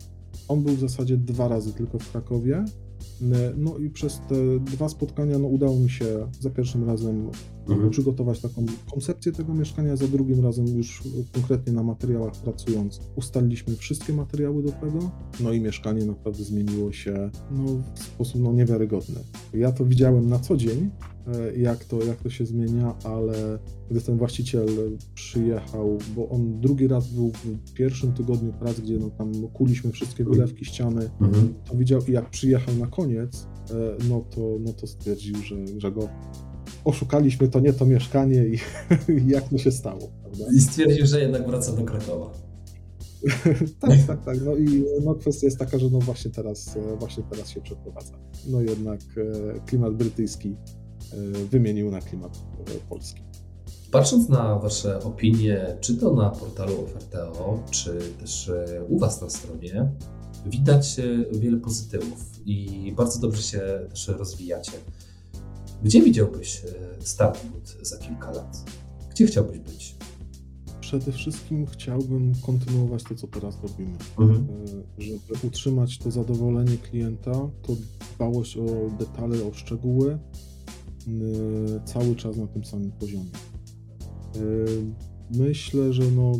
on 0.48 0.62
był 0.62 0.74
w 0.74 0.80
zasadzie 0.80 1.16
dwa 1.16 1.48
razy 1.48 1.72
tylko 1.72 1.98
w 1.98 2.10
Krakowie 2.10 2.64
no 3.56 3.78
i 3.78 3.90
przez 3.90 4.20
te 4.28 4.34
dwa 4.60 4.88
spotkania 4.88 5.38
no, 5.38 5.48
udało 5.48 5.76
mi 5.76 5.90
się 5.90 6.28
za 6.40 6.50
pierwszym 6.50 6.86
razem 6.86 7.30
mhm. 7.74 7.90
przygotować 7.90 8.40
taką 8.40 8.66
koncepcję 8.90 9.32
tego 9.32 9.54
mieszkania, 9.54 9.96
za 9.96 10.08
drugim 10.08 10.44
razem 10.44 10.66
już 10.66 11.02
konkretnie 11.32 11.72
na 11.72 11.82
materiałach 11.82 12.32
pracując 12.32 13.00
ustaliliśmy 13.16 13.76
wszystkie 13.76 14.12
materiały 14.12 14.62
do 14.62 14.72
tego, 14.72 15.10
no 15.40 15.52
i 15.52 15.60
mieszkanie 15.60 16.04
naprawdę 16.04 16.44
zmieniło 16.44 16.92
się 16.92 17.30
no, 17.50 17.64
w 17.94 18.02
sposób 18.02 18.42
no, 18.42 18.52
niewiarygodny. 18.52 19.20
Ja 19.54 19.72
to 19.72 19.84
widziałem 19.84 20.28
na 20.28 20.38
co 20.38 20.56
dzień, 20.56 20.90
e, 21.26 21.56
jak 21.56 21.84
to, 21.84 22.04
jak 22.04 22.16
to 22.16 22.30
się 22.30 22.46
zmienia, 22.46 22.94
ale 23.04 23.58
gdy 23.90 24.00
ten 24.00 24.18
właściciel 24.18 24.68
przyjechał, 25.14 25.98
bo 26.16 26.28
on 26.28 26.60
drugi 26.60 26.88
raz 26.88 27.08
był 27.08 27.32
w 27.66 27.72
pierwszym 27.72 28.12
tygodniu 28.12 28.52
prac, 28.52 28.80
gdzie 28.80 28.98
no, 28.98 29.10
tam 29.10 29.32
kuliśmy 29.48 29.92
wszystkie 29.92 30.24
wylewki, 30.24 30.64
ściany, 30.64 31.10
mhm. 31.20 31.54
to 31.64 31.76
widział 31.76 32.00
i 32.08 32.12
jak 32.12 32.30
przyjechał 32.30 32.74
na 32.74 32.86
koniec, 32.86 33.46
e, 33.70 33.74
no 34.08 34.24
to, 34.30 34.56
no 34.60 34.72
to 34.72 34.86
stwierdził, 34.86 35.36
że, 35.36 35.56
że 35.78 35.92
go 35.92 36.08
oszukaliśmy, 36.88 37.48
to 37.48 37.60
nie 37.60 37.72
to 37.72 37.86
mieszkanie 37.86 38.46
i, 38.46 38.58
i 39.26 39.28
jak 39.28 39.48
to 39.48 39.58
się 39.58 39.72
stało. 39.72 40.10
Prawda? 40.22 40.44
I 40.56 40.60
stwierdził, 40.60 41.06
że 41.06 41.20
jednak 41.20 41.46
wraca 41.46 41.72
do 41.72 41.84
Krakowa. 41.84 42.30
tak, 43.80 43.98
tak, 44.06 44.24
tak. 44.24 44.38
No 44.44 44.56
i 44.56 44.84
no, 45.04 45.14
kwestia 45.14 45.46
jest 45.46 45.58
taka, 45.58 45.78
że 45.78 45.90
no 45.90 45.98
właśnie 45.98 46.30
teraz, 46.30 46.76
e, 46.76 46.96
właśnie 46.96 47.22
teraz 47.30 47.50
się 47.50 47.60
przeprowadza. 47.60 48.12
No 48.46 48.60
jednak 48.60 49.00
e, 49.00 49.60
klimat 49.60 49.94
brytyjski 49.94 50.56
wymienił 51.50 51.90
na 51.90 52.00
klimat 52.00 52.38
polski. 52.88 53.22
Patrząc 53.90 54.28
na 54.28 54.58
Wasze 54.58 55.02
opinie, 55.02 55.76
czy 55.80 55.96
to 55.96 56.14
na 56.14 56.30
portalu 56.30 56.84
Oferteo, 56.84 57.62
czy 57.70 57.98
też 58.20 58.50
u 58.88 58.98
Was 58.98 59.20
na 59.22 59.30
stronie, 59.30 59.92
widać 60.46 60.96
wiele 61.32 61.56
pozytywów 61.56 62.18
i 62.46 62.92
bardzo 62.96 63.20
dobrze 63.20 63.42
się 63.42 63.60
też 63.90 64.08
rozwijacie. 64.08 64.72
Gdzie 65.82 66.02
widziałbyś 66.02 66.62
e, 66.64 67.02
Startwood 67.06 67.76
za 67.82 67.98
kilka 67.98 68.30
lat? 68.30 68.70
Gdzie 69.10 69.26
chciałbyś 69.26 69.58
być? 69.58 69.96
Przede 70.80 71.12
wszystkim 71.12 71.66
chciałbym 71.66 72.32
kontynuować 72.46 73.02
to, 73.02 73.14
co 73.14 73.26
teraz 73.26 73.62
robimy. 73.62 73.98
Mhm. 74.18 74.46
E, 74.98 75.02
żeby 75.02 75.46
utrzymać 75.46 75.98
to 75.98 76.10
zadowolenie 76.10 76.76
klienta, 76.76 77.32
to 77.32 77.76
dbałość 78.16 78.56
o 78.56 78.66
detale, 78.98 79.44
o 79.44 79.52
szczegóły 79.52 80.12
e, 80.12 80.20
cały 81.84 82.16
czas 82.16 82.36
na 82.36 82.46
tym 82.46 82.64
samym 82.64 82.92
poziomie. 82.92 83.30
Myślę, 85.30 85.92
że 85.92 86.10
no, 86.10 86.32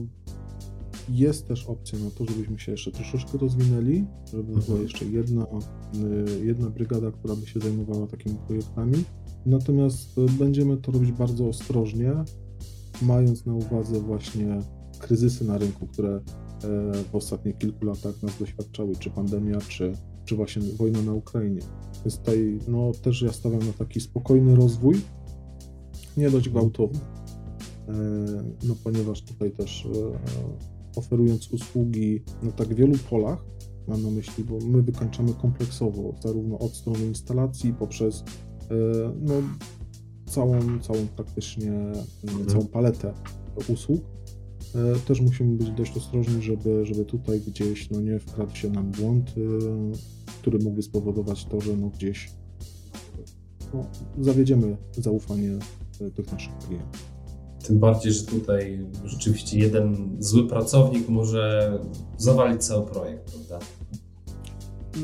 jest 1.09 1.49
też 1.49 1.67
opcja 1.67 1.99
na 1.99 2.11
to, 2.11 2.25
żebyśmy 2.25 2.59
się 2.59 2.73
jeszcze 2.73 2.93
troszeczkę 2.93 3.39
rozwinęli, 3.39 4.05
żeby 4.33 4.43
była 4.43 4.59
mhm. 4.59 4.83
jeszcze 4.83 5.05
jedna, 5.05 5.47
jedna 6.45 6.71
brygada, 6.71 7.11
która 7.11 7.37
by 7.37 7.47
się 7.47 7.61
zajmowała 7.61 8.07
takimi 8.07 8.37
projektami. 8.47 9.05
Natomiast 9.47 10.19
e, 10.19 10.27
będziemy 10.39 10.77
to 10.77 10.93
robić 10.93 11.13
bardzo 11.13 11.49
ostrożnie, 11.49 12.13
mając 13.03 13.47
na 13.47 13.55
uwadze 13.55 14.01
właśnie 14.01 14.61
kryzysy 14.99 15.45
na 15.45 15.59
rynku, 15.59 15.87
które 15.87 16.15
e, 16.15 16.21
w 17.13 17.15
ostatnich 17.15 17.59
kilku 17.59 17.85
latach 17.85 18.23
nas 18.23 18.39
doświadczały, 18.39 18.97
czy 18.97 19.11
pandemia, 19.11 19.59
czy, 19.61 19.93
czy 20.25 20.37
właśnie 20.37 20.63
wojna 20.63 21.03
na 21.03 21.13
Ukrainie. 21.13 21.61
Więc 22.05 22.19
tutaj 22.19 22.59
no, 22.69 22.93
też 23.03 23.23
ja 23.23 23.33
stawiam 23.33 23.67
na 23.67 23.73
taki 23.73 24.01
spokojny 24.01 24.57
rozwój, 24.57 25.01
nie 26.17 26.31
dość 26.31 26.49
gwałtowny, 26.49 27.01
e, 27.89 27.95
no 28.65 28.75
ponieważ 28.85 29.23
tutaj 29.23 29.51
też 29.51 29.89
oferując 30.97 31.53
usługi 31.53 32.23
na 32.43 32.53
tak 32.53 32.75
wielu 32.75 32.95
polach, 33.11 33.45
mam 33.89 34.03
na 34.03 34.11
myśli, 34.11 34.45
bo 34.45 34.59
my 34.67 34.83
wykańczamy 34.83 35.35
kompleksowo, 35.35 36.15
zarówno 36.23 36.59
od 36.59 36.77
strony 36.77 37.05
instalacji, 37.05 37.75
poprzez 37.75 38.25
no, 39.21 39.35
całą, 40.27 40.81
całą 40.81 41.07
praktycznie, 41.17 41.73
mhm. 42.25 42.47
całą 42.47 42.67
paletę 42.67 43.13
usług. 43.69 44.01
E, 44.75 44.99
też 44.99 45.21
musimy 45.21 45.57
być 45.57 45.71
dość 45.71 45.97
ostrożni, 45.97 46.43
żeby, 46.43 46.87
żeby 46.87 47.05
tutaj 47.05 47.41
gdzieś 47.41 47.91
no, 47.91 48.01
nie 48.01 48.19
wkradł 48.19 48.57
się 48.57 48.71
nam 48.71 48.91
błąd, 48.91 49.31
e, 49.31 49.41
który 50.41 50.59
mógłby 50.59 50.83
spowodować 50.83 51.45
to, 51.45 51.61
że 51.61 51.77
no, 51.77 51.89
gdzieś 51.89 52.31
no, 53.75 53.87
zawiedziemy 54.21 54.77
zaufanie 54.93 55.59
tych 56.15 56.33
naszych 56.33 56.59
klientów. 56.59 57.19
Tym 57.67 57.79
bardziej, 57.79 58.13
że 58.13 58.25
tutaj 58.25 58.87
rzeczywiście 59.05 59.59
jeden 59.59 60.17
zły 60.19 60.49
pracownik 60.49 61.09
może 61.09 61.73
zawalić 62.17 62.65
cały 62.65 62.87
projekt, 62.87 63.33
prawda? 63.33 63.67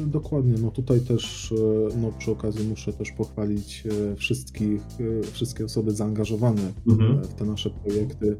Dokładnie, 0.06 0.54
no 0.62 0.70
tutaj 0.70 1.00
też 1.00 1.52
e, 1.52 1.98
no 1.98 2.12
przy 2.18 2.30
okazji 2.30 2.68
muszę 2.68 2.92
też 2.92 3.12
pochwalić 3.12 3.84
e, 3.86 4.16
wszystkich, 4.16 4.82
e, 5.00 5.22
wszystkie 5.32 5.64
osoby 5.64 5.90
zaangażowane 5.90 6.72
mhm. 6.88 7.24
w 7.24 7.34
te 7.34 7.44
nasze 7.44 7.70
projekty, 7.70 8.36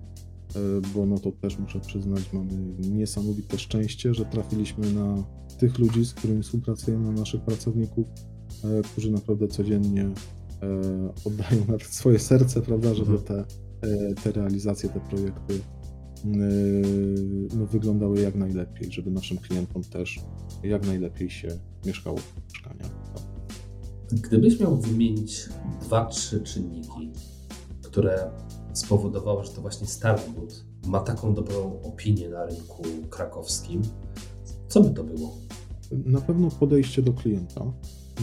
bo 0.94 1.06
no 1.06 1.18
to 1.18 1.32
też 1.32 1.58
muszę 1.58 1.80
przyznać, 1.80 2.32
mamy 2.32 2.50
niesamowite 2.78 3.58
szczęście, 3.58 4.14
że 4.14 4.24
trafiliśmy 4.24 4.92
na 4.92 5.24
tych 5.58 5.78
ludzi, 5.78 6.04
z 6.04 6.14
którymi 6.14 6.42
współpracujemy, 6.42 7.04
na 7.04 7.12
naszych 7.12 7.40
pracowników, 7.40 8.06
którzy 8.92 9.10
naprawdę 9.10 9.48
codziennie 9.48 10.10
oddają 11.24 11.64
nawet 11.68 11.82
swoje 11.82 12.18
serce, 12.18 12.62
prawda, 12.62 12.94
żeby 12.94 13.12
mhm. 13.12 13.24
te 13.26 13.44
te 14.22 14.32
realizacje, 14.32 14.88
te 14.88 15.00
projekty 15.00 15.60
no, 17.56 17.66
wyglądały 17.66 18.20
jak 18.20 18.34
najlepiej, 18.34 18.92
żeby 18.92 19.10
naszym 19.10 19.38
klientom 19.38 19.84
też 19.84 20.20
jak 20.62 20.86
najlepiej 20.86 21.30
się 21.30 21.48
mieszkało 21.86 22.16
w 22.16 22.52
mieszkaniach. 22.52 22.90
Gdybyś 24.12 24.60
miał 24.60 24.76
wymienić 24.76 25.48
dwa, 25.82 26.06
trzy 26.06 26.40
czynniki, 26.40 27.10
które 27.82 28.30
spowodowały, 28.72 29.44
że 29.44 29.50
to 29.50 29.60
właśnie 29.60 29.86
Starwood 29.86 30.64
ma 30.86 31.00
taką 31.00 31.34
dobrą 31.34 31.80
opinię 31.82 32.28
na 32.28 32.46
rynku 32.46 32.82
krakowskim, 33.10 33.82
co 34.68 34.80
by 34.80 34.90
to 34.90 35.04
było? 35.04 35.36
Na 35.90 36.20
pewno 36.20 36.50
podejście 36.50 37.02
do 37.02 37.12
klienta, 37.12 37.64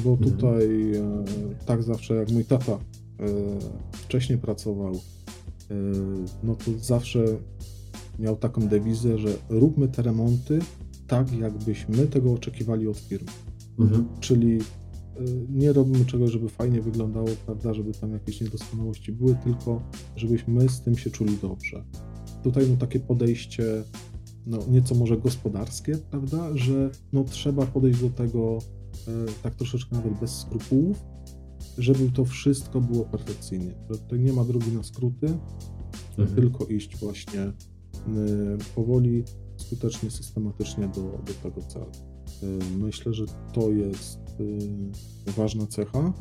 bo 0.04 0.10
mhm. 0.10 0.32
tutaj 0.32 0.96
mhm. 0.96 1.56
tak 1.66 1.84
zawsze 1.84 2.16
jak 2.16 2.30
mój 2.30 2.46
tata 2.46 2.80
wcześniej 3.92 4.38
pracował 4.38 4.96
E, 5.72 5.76
no 6.44 6.56
to 6.56 6.72
zawsze 6.80 7.26
miał 8.20 8.36
taką 8.36 8.68
dewizę, 8.68 9.18
że 9.18 9.30
róbmy 9.50 9.88
te 9.88 10.02
remonty 10.02 10.60
tak, 11.08 11.34
jakbyśmy 11.34 12.08
tego 12.08 12.34
oczekiwali 12.34 12.88
od 12.88 12.98
firmy. 12.98 13.32
Mhm. 13.80 14.08
Czyli 14.20 14.58
e, 14.58 14.62
nie 15.50 15.74
robimy 15.74 16.06
czegoś, 16.06 16.32
żeby 16.32 16.50
fajnie 16.50 16.82
wyglądało, 16.82 17.28
prawda, 17.46 17.74
żeby 17.74 17.92
tam 17.94 18.14
jakieś 18.14 18.42
niedoskonałości 18.42 19.12
były, 19.12 19.36
tylko 19.36 19.82
żebyśmy 20.16 20.70
z 20.70 20.82
tym 20.82 20.98
się 20.98 21.10
czuli 21.10 21.38
dobrze. 21.42 21.84
Tutaj 22.44 22.70
no 22.70 22.78
takie 22.78 23.00
podejście 23.00 23.84
no, 24.46 24.60
nieco 24.70 24.96
może 24.96 25.18
gospodarskie, 25.18 25.98
prawda, 25.98 26.58
że 26.58 26.92
no, 27.14 27.24
trzeba 27.24 27.66
podejść 27.66 28.02
do 28.02 28.10
tego 28.10 28.58
e, 29.08 29.12
tak 29.44 29.56
troszeczkę 29.56 29.96
nawet 29.96 30.20
bez 30.20 30.32
skrupułów, 30.32 31.04
żeby 31.78 32.12
to 32.12 32.26
wszystko 32.26 32.82
było 32.82 33.06
perfekcyjnie. 33.06 33.74
Że 33.90 34.00
tutaj 34.00 34.20
nie 34.20 34.34
ma 34.34 34.44
drogi 34.44 34.72
na 34.72 34.84
skróty, 34.84 35.28
mhm. 36.18 36.36
tylko 36.36 36.66
iść 36.66 36.98
właśnie 36.98 37.42
y, 37.42 37.54
powoli, 38.76 39.24
skutecznie, 39.58 40.12
systematycznie 40.12 40.88
do, 40.88 41.02
do 41.02 41.34
tego 41.44 41.62
celu. 41.62 41.92
Y, 42.44 42.78
myślę, 42.78 43.14
że 43.14 43.26
to 43.54 43.70
jest 43.70 44.20
y, 45.28 45.32
ważna 45.32 45.68
cecha. 45.68 46.14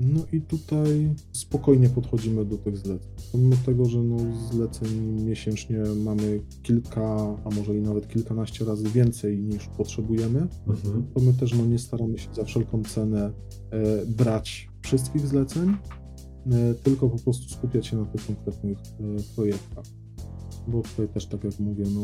No 0.00 0.20
i 0.32 0.40
tutaj 0.40 1.14
spokojnie 1.32 1.88
podchodzimy 1.88 2.44
do 2.44 2.58
tych 2.58 2.76
zleceń. 2.76 3.08
Pomimo 3.32 3.56
tego, 3.66 3.84
że 3.84 3.98
no 3.98 4.16
zleceń 4.50 5.22
miesięcznie 5.24 5.78
mamy 6.04 6.40
kilka, 6.62 7.36
a 7.44 7.50
może 7.56 7.76
i 7.76 7.80
nawet 7.80 8.08
kilkanaście 8.08 8.64
razy 8.64 8.88
więcej 8.88 9.38
niż 9.38 9.66
potrzebujemy, 9.66 10.46
mhm. 10.66 11.06
to 11.14 11.20
my 11.20 11.32
też 11.32 11.54
no, 11.54 11.66
nie 11.66 11.78
staramy 11.78 12.18
się 12.18 12.34
za 12.34 12.44
wszelką 12.44 12.82
cenę 12.82 13.32
e, 13.70 14.06
brać 14.06 14.68
wszystkich 14.82 15.26
zleceń, 15.26 15.70
e, 15.70 16.74
tylko 16.74 17.08
po 17.08 17.18
prostu 17.18 17.54
skupiać 17.54 17.86
się 17.86 17.96
na 17.96 18.04
tych 18.04 18.26
konkretnych 18.26 18.78
e, 18.78 19.34
projektach. 19.36 19.84
Bo 20.68 20.82
tutaj 20.82 21.08
też, 21.08 21.26
tak 21.26 21.44
jak 21.44 21.60
mówię, 21.60 21.84
no, 21.94 22.00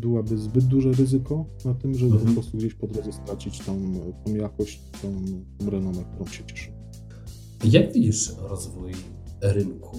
byłaby 0.00 0.38
zbyt 0.38 0.64
duże 0.64 0.92
ryzyko 0.92 1.44
na 1.64 1.74
tym, 1.74 1.94
żeby 1.94 2.12
mhm. 2.12 2.34
po 2.34 2.40
prostu 2.40 2.58
gdzieś 2.58 2.74
po 2.74 2.86
drodze 2.86 3.12
stracić 3.12 3.58
tą, 3.58 3.92
tą 4.24 4.34
jakość, 4.34 4.80
tą, 5.02 5.24
tą 5.58 5.70
renomę, 5.70 6.04
którą 6.14 6.26
się 6.26 6.44
cieszy. 6.44 6.72
Jak 7.64 7.92
widzisz 7.92 8.32
rozwój 8.38 8.92
rynku 9.40 9.96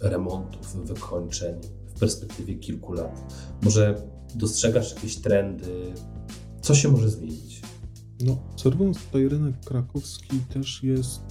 remontów, 0.00 0.76
wykończeń 0.84 1.54
w 1.86 2.00
perspektywie 2.00 2.54
kilku 2.54 2.92
lat? 2.92 3.34
Może 3.62 4.02
dostrzegasz 4.34 4.94
jakieś 4.94 5.16
trendy? 5.16 5.92
Co 6.60 6.74
się 6.74 6.88
może 6.88 7.10
zmienić? 7.10 7.62
No, 8.26 8.38
obserwując 8.52 8.98
tutaj 8.98 9.28
rynek 9.28 9.60
krakowski, 9.64 10.38
też 10.38 10.82
jest 10.82 11.22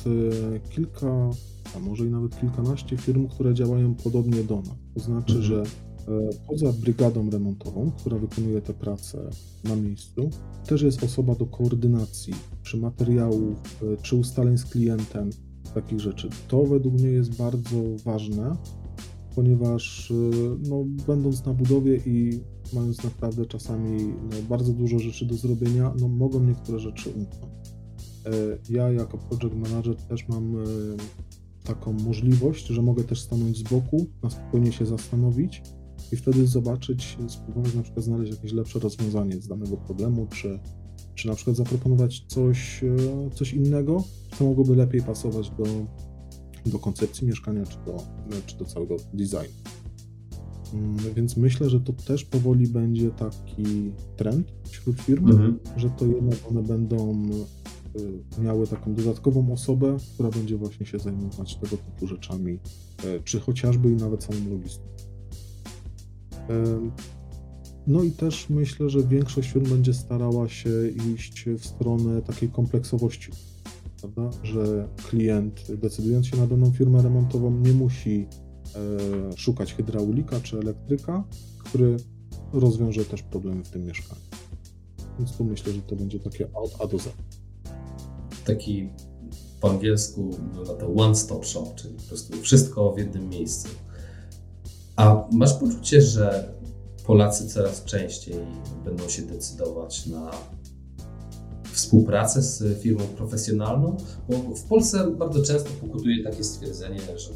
e, 0.55 0.59
kilka, 0.59 1.29
a 1.75 1.79
może 1.79 2.05
i 2.05 2.09
nawet 2.09 2.39
kilkanaście 2.39 2.97
firm, 2.97 3.27
które 3.27 3.53
działają 3.53 3.95
podobnie 3.95 4.43
do 4.43 4.55
nas. 4.55 4.77
To 4.93 4.99
znaczy, 4.99 5.35
mhm. 5.35 5.43
że 5.43 5.63
poza 6.47 6.73
brygadą 6.73 7.29
remontową, 7.29 7.91
która 7.91 8.17
wykonuje 8.17 8.61
te 8.61 8.73
prace 8.73 9.29
na 9.63 9.75
miejscu, 9.75 10.29
też 10.65 10.81
jest 10.81 11.03
osoba 11.03 11.35
do 11.35 11.45
koordynacji, 11.45 12.33
czy 12.63 12.77
materiałów, 12.77 13.83
e, 13.83 14.01
czy 14.01 14.15
ustaleń 14.15 14.57
z 14.57 14.65
klientem, 14.65 15.29
takich 15.73 15.99
rzeczy. 15.99 16.29
To 16.47 16.63
według 16.63 16.93
mnie 16.93 17.09
jest 17.09 17.37
bardzo 17.37 17.77
ważne, 18.05 18.55
ponieważ 19.35 20.13
no, 20.69 20.85
będąc 21.07 21.45
na 21.45 21.53
budowie 21.53 21.97
i 22.05 22.39
mając 22.73 23.03
naprawdę 23.03 23.45
czasami 23.45 24.07
no, 24.07 24.35
bardzo 24.49 24.73
dużo 24.73 24.99
rzeczy 24.99 25.25
do 25.25 25.35
zrobienia, 25.35 25.93
no, 25.99 26.07
mogą 26.07 26.43
niektóre 26.43 26.79
rzeczy 26.79 27.09
umknąć. 27.09 27.53
E, 28.25 28.31
ja 28.69 28.91
jako 28.91 29.17
project 29.17 29.55
manager 29.55 29.95
też 29.95 30.27
mam 30.27 30.55
e, 30.55 30.63
taką 31.63 31.93
możliwość, 31.93 32.67
że 32.67 32.81
mogę 32.81 33.03
też 33.03 33.21
stanąć 33.21 33.57
z 33.57 33.63
boku, 33.63 34.05
na 34.23 34.29
spokojnie 34.29 34.71
się 34.71 34.85
zastanowić 34.85 35.61
i 36.11 36.15
wtedy 36.15 36.47
zobaczyć, 36.47 37.17
spróbować 37.27 37.75
na 37.75 37.81
przykład 37.81 38.05
znaleźć 38.05 38.31
jakieś 38.31 38.51
lepsze 38.51 38.79
rozwiązanie 38.79 39.41
z 39.41 39.47
danego 39.47 39.77
problemu, 39.77 40.27
czy, 40.27 40.59
czy 41.15 41.27
na 41.27 41.35
przykład 41.35 41.55
zaproponować 41.55 42.25
coś, 42.27 42.83
e, 42.83 43.29
coś 43.35 43.53
innego, 43.53 44.03
co 44.37 44.43
mogłoby 44.45 44.75
lepiej 44.75 45.01
pasować 45.01 45.49
do, 45.49 45.63
do 46.65 46.79
koncepcji 46.79 47.27
mieszkania, 47.27 47.65
czy 47.65 47.77
do, 47.85 48.03
czy 48.45 48.57
do 48.57 48.65
całego 48.65 48.97
designu. 49.13 49.53
Mm, 50.73 50.97
więc 51.15 51.37
myślę, 51.37 51.69
że 51.69 51.79
to 51.79 51.93
też 51.93 52.25
powoli 52.25 52.67
będzie 52.67 53.09
taki 53.09 53.91
trend 54.15 54.53
wśród 54.63 55.01
firm, 55.01 55.31
mhm. 55.31 55.59
że 55.77 55.89
to 55.89 56.05
jednak 56.05 56.37
one 56.49 56.63
będą 56.63 57.29
y, 58.39 58.41
miały 58.41 58.67
taką 58.67 58.93
dodatkową 58.93 59.53
osobę, 59.53 59.97
która 60.13 60.29
będzie 60.29 60.57
właśnie 60.57 60.85
się 60.85 60.99
zajmować 60.99 61.55
tego 61.55 61.77
typu 61.77 62.07
rzeczami, 62.07 62.59
e, 63.05 63.19
czy 63.23 63.39
chociażby 63.39 63.91
i 63.91 63.95
nawet 63.95 64.23
samą 64.23 64.49
logistyką. 64.49 65.08
No 67.87 68.03
i 68.03 68.11
też 68.11 68.49
myślę, 68.49 68.89
że 68.89 69.03
większość 69.03 69.51
firm 69.51 69.69
będzie 69.69 69.93
starała 69.93 70.49
się 70.49 70.69
iść 71.13 71.45
w 71.57 71.65
stronę 71.65 72.21
takiej 72.21 72.49
kompleksowości, 72.49 73.31
prawda? 73.99 74.37
że 74.43 74.87
klient 75.09 75.75
decydując 75.75 76.27
się 76.27 76.37
na 76.37 76.47
daną 76.47 76.71
firmę 76.71 77.01
remontową 77.01 77.51
nie 77.51 77.73
musi 77.73 78.27
E, 78.75 79.37
szukać 79.37 79.73
hydraulika 79.73 80.39
czy 80.39 80.57
elektryka, 80.57 81.23
który 81.59 81.97
rozwiąże 82.53 83.05
też 83.05 83.23
problemy 83.23 83.63
w 83.63 83.69
tym 83.69 83.85
mieszkaniu. 83.85 84.21
Więc 85.19 85.37
tu 85.37 85.43
myślę, 85.43 85.73
że 85.73 85.81
to 85.81 85.95
będzie 85.95 86.19
takie 86.19 86.53
od 86.53 86.81
A 86.81 86.87
do 86.87 86.99
Z. 86.99 87.09
Taki 88.45 88.89
po 89.61 89.69
angielsku 89.69 90.29
na 90.67 90.73
to 90.73 90.93
one-stop 90.93 91.45
shop, 91.45 91.75
czyli 91.75 91.95
po 91.95 92.03
prostu 92.03 92.41
wszystko 92.41 92.93
w 92.93 92.97
jednym 92.97 93.29
miejscu. 93.29 93.69
A 94.99 95.27
masz 95.31 95.53
poczucie, 95.53 96.01
że 96.01 96.53
Polacy 97.05 97.47
coraz 97.47 97.83
częściej 97.83 98.35
będą 98.85 99.09
się 99.09 99.21
decydować 99.21 100.05
na 100.05 100.31
współpracę 101.71 102.41
z 102.41 102.81
firmą 102.81 103.03
profesjonalną? 103.03 103.97
Bo 104.29 104.55
w 104.55 104.63
Polsce 104.63 105.11
bardzo 105.11 105.43
często 105.43 105.69
pokutuje 105.81 106.23
takie 106.23 106.43
stwierdzenie, 106.43 106.99
że 107.17 107.29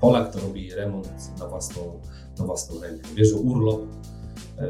Polak 0.00 0.32
to 0.32 0.40
robi 0.40 0.74
remont 0.74 1.08
na 1.38 1.48
własną, 1.48 2.00
na 2.38 2.44
własną 2.44 2.80
rękę. 2.80 3.08
Bierze 3.14 3.36
urlop 3.36 3.80
e, 4.58 4.62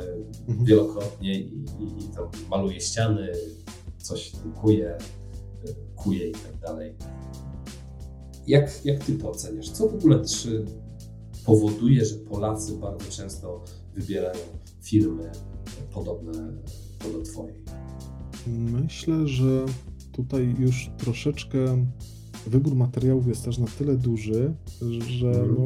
mhm. 0.48 0.64
wielokrotnie 0.64 1.40
i, 1.40 1.64
i, 1.80 2.04
i 2.04 2.08
tam 2.14 2.28
maluje 2.50 2.80
ściany, 2.80 3.32
coś 3.98 4.32
kuje, 4.60 4.98
kuje 5.96 6.28
i 6.28 6.32
tak 6.32 6.58
dalej. 6.60 6.94
Jak, 8.46 8.84
jak 8.84 9.04
ty 9.04 9.12
to 9.12 9.30
oceniasz? 9.30 9.70
Co 9.70 9.88
w 9.88 9.94
ogóle 9.94 10.24
czy 10.24 10.64
powoduje, 11.46 12.04
że 12.04 12.14
Polacy 12.14 12.72
bardzo 12.72 13.10
często 13.10 13.64
wybierają 13.94 14.40
firmy 14.82 15.32
podobne 15.92 16.32
do 17.12 17.22
Twojej? 17.22 17.54
Myślę, 18.46 19.28
że 19.28 19.66
tutaj 20.12 20.54
już 20.58 20.90
troszeczkę 20.98 21.86
wybór 22.46 22.74
materiałów 22.74 23.26
jest 23.26 23.44
też 23.44 23.58
na 23.58 23.66
tyle 23.78 23.96
duży, 23.96 24.54
że 25.08 25.28
mhm. 25.28 25.54
no, 25.58 25.64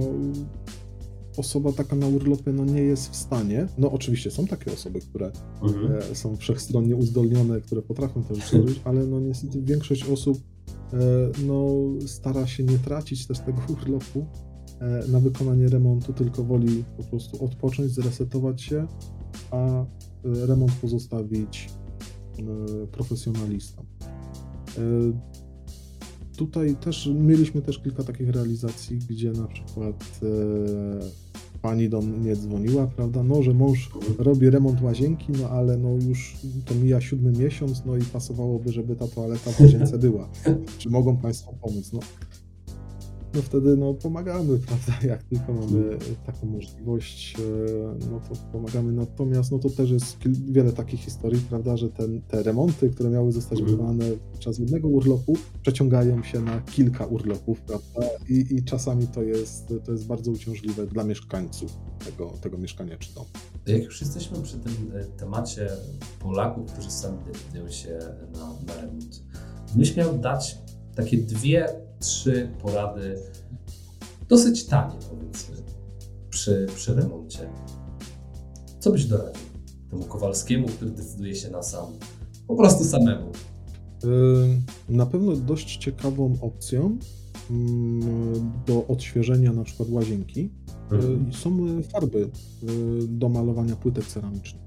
osoba 1.36 1.72
taka 1.72 1.96
na 1.96 2.06
urlopie 2.06 2.52
no, 2.52 2.64
nie 2.64 2.82
jest 2.82 3.10
w 3.10 3.16
stanie. 3.16 3.66
No 3.78 3.92
oczywiście 3.92 4.30
są 4.30 4.46
takie 4.46 4.72
osoby, 4.72 5.00
które 5.00 5.32
mhm. 5.62 5.92
e, 5.92 6.14
są 6.14 6.36
wszechstronnie 6.36 6.96
uzdolnione, 6.96 7.60
które 7.60 7.82
potrafią 7.82 8.24
to 8.24 8.34
rzeczy 8.34 8.58
robić, 8.58 8.80
ale 8.84 9.06
no 9.06 9.20
niestety 9.20 9.62
większość 9.62 10.04
osób 10.04 10.38
e, 10.92 10.98
no, 11.46 11.74
stara 12.06 12.46
się 12.46 12.64
nie 12.64 12.78
tracić 12.78 13.26
też 13.26 13.38
tego 13.38 13.58
urlopu 13.72 14.26
na 15.08 15.20
wykonanie 15.20 15.68
remontu, 15.68 16.12
tylko 16.12 16.44
woli 16.44 16.84
po 16.96 17.02
prostu 17.02 17.44
odpocząć, 17.44 17.90
zresetować 17.90 18.62
się, 18.62 18.86
a 19.50 19.56
e, 19.56 19.86
remont 20.24 20.72
pozostawić 20.72 21.70
e, 22.38 22.86
profesjonalistom. 22.86 23.86
E, 24.78 24.82
tutaj 26.36 26.76
też 26.76 27.10
mieliśmy 27.14 27.62
też 27.62 27.78
kilka 27.78 28.04
takich 28.04 28.30
realizacji, 28.30 28.98
gdzie 28.98 29.32
na 29.32 29.46
przykład 29.46 30.20
e, 30.22 31.28
pani 31.62 31.88
do 31.88 32.00
mnie 32.00 32.36
dzwoniła, 32.36 32.86
prawda, 32.86 33.22
no, 33.22 33.42
że 33.42 33.54
mąż 33.54 33.90
robi 34.18 34.50
remont 34.50 34.82
łazienki, 34.82 35.32
no 35.32 35.48
ale 35.48 35.76
no 35.76 35.88
już 36.08 36.36
to 36.64 36.74
mija 36.74 37.00
siódmy 37.00 37.32
miesiąc, 37.32 37.84
no 37.84 37.96
i 37.96 38.02
pasowałoby, 38.02 38.72
żeby 38.72 38.96
ta 38.96 39.08
toaleta 39.08 39.50
w 39.50 39.60
łazience 39.60 39.98
była. 39.98 40.28
Czy 40.78 40.90
mogą 40.90 41.16
Państwo 41.16 41.52
pomóc? 41.60 41.92
No, 41.92 42.00
no 43.34 43.42
wtedy 43.42 43.76
no, 43.76 43.94
pomagamy, 43.94 44.58
prawda? 44.58 44.92
Jak 45.12 45.22
tylko 45.22 45.52
mamy 45.52 45.98
taką 46.26 46.46
możliwość, 46.46 47.36
e, 47.38 48.10
no 48.10 48.20
to 48.28 48.34
pomagamy. 48.52 48.92
Natomiast 48.92 49.52
no 49.52 49.58
to 49.58 49.70
też 49.70 49.90
jest 49.90 50.16
wiele 50.50 50.72
takich 50.72 51.00
historii, 51.00 51.40
prawda, 51.48 51.76
że 51.76 51.88
ten, 51.88 52.20
te 52.22 52.42
remonty, 52.42 52.90
które 52.90 53.10
miały 53.10 53.32
zostać 53.32 53.60
mhm. 53.60 53.76
wykonane 53.76 54.04
podczas 54.32 54.58
jednego 54.58 54.88
urlopu, 54.88 55.36
przeciągają 55.62 56.22
się 56.22 56.40
na 56.40 56.60
kilka 56.60 57.06
urlopów, 57.06 57.60
prawda? 57.60 58.08
I, 58.28 58.46
i 58.50 58.64
czasami 58.64 59.06
to 59.06 59.22
jest, 59.22 59.74
to 59.84 59.92
jest 59.92 60.06
bardzo 60.06 60.30
uciążliwe 60.30 60.86
dla 60.86 61.04
mieszkańców 61.04 61.78
tego, 62.04 62.32
tego 62.40 62.58
mieszkania 62.58 62.96
czy 62.96 63.14
domu. 63.14 63.26
Jak 63.66 63.82
już 63.82 64.00
jesteśmy 64.00 64.42
przy 64.42 64.58
tym 64.58 64.72
e, 64.94 65.04
temacie 65.04 65.68
Polaków, 66.20 66.72
którzy 66.72 66.90
sami 66.90 67.18
decydują 67.26 67.70
się 67.70 67.98
na, 68.32 68.74
na 68.74 68.80
remont, 68.80 69.22
gdybyś 69.68 69.96
miał 69.96 70.18
dać 70.18 70.58
takie 70.98 71.16
dwie, 71.16 71.68
trzy 72.00 72.48
porady, 72.62 73.16
dosyć 74.28 74.64
tanie 74.66 74.94
powiedzmy, 75.11 75.56
przy, 76.30 76.66
przy 76.74 76.94
remoncie. 76.94 77.48
Co 78.80 78.92
byś 78.92 79.04
doradził 79.04 79.42
temu 79.90 80.04
Kowalskiemu, 80.04 80.68
który 80.68 80.90
decyduje 80.90 81.34
się 81.34 81.50
na 81.50 81.62
sam, 81.62 81.87
po 82.46 82.56
prostu 82.56 82.84
samemu? 82.84 83.32
Na 84.88 85.06
pewno 85.06 85.37
dość 85.37 85.76
ciekawą 85.76 86.37
opcją 86.40 86.98
mm, 87.50 88.52
do 88.66 88.87
odświeżenia 88.87 89.52
na 89.52 89.64
przykład 89.64 89.88
łazienki 89.90 90.50
mhm. 90.92 91.32
są 91.32 91.82
farby 91.82 92.18
y, 92.18 92.28
do 93.08 93.28
malowania 93.28 93.76
płytek 93.76 94.04
ceramicznych. 94.04 94.62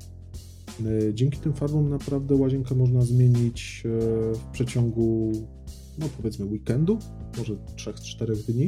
Y, 0.85 1.11
dzięki 1.13 1.39
tym 1.39 1.53
farbom 1.53 1.89
naprawdę 1.89 2.35
łazienkę 2.35 2.75
można 2.75 3.01
zmienić 3.01 3.83
y, 3.85 3.89
w 4.35 4.43
przeciągu 4.51 5.31
no 5.99 6.05
powiedzmy 6.17 6.45
weekendu, 6.45 6.99
może 7.37 7.55
3-4 7.55 8.35
dni, 8.35 8.67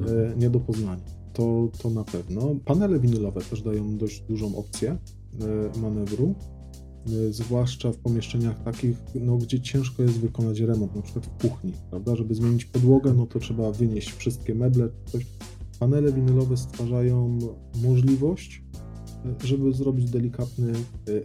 e, 0.00 0.36
nie 0.36 0.50
do 0.50 0.60
poznania. 0.60 1.04
To, 1.32 1.68
to 1.82 1.90
na 1.90 2.04
pewno. 2.04 2.56
Panele 2.64 3.00
winylowe 3.00 3.40
też 3.40 3.62
dają 3.62 3.96
dość 3.96 4.20
dużą 4.20 4.56
opcję 4.56 4.90
e, 5.40 5.78
manewru, 5.78 6.34
e, 7.06 7.32
zwłaszcza 7.32 7.92
w 7.92 7.96
pomieszczeniach 7.96 8.62
takich, 8.62 8.96
no, 9.14 9.36
gdzie 9.36 9.60
ciężko 9.60 10.02
jest 10.02 10.20
wykonać 10.20 10.60
remont, 10.60 10.96
na 10.96 11.02
przykład 11.02 11.26
w 11.26 11.48
kuchni, 11.48 11.72
prawda? 11.90 12.16
Żeby 12.16 12.34
zmienić 12.34 12.64
podłogę, 12.64 13.14
no 13.14 13.26
to 13.26 13.38
trzeba 13.38 13.72
wynieść 13.72 14.12
wszystkie 14.12 14.54
meble, 14.54 14.88
coś. 15.06 15.26
Panele 15.80 16.12
winylowe 16.12 16.56
stwarzają 16.56 17.38
możliwość, 17.82 18.62
żeby 19.44 19.72
zrobić 19.72 20.10
delikatny 20.10 20.72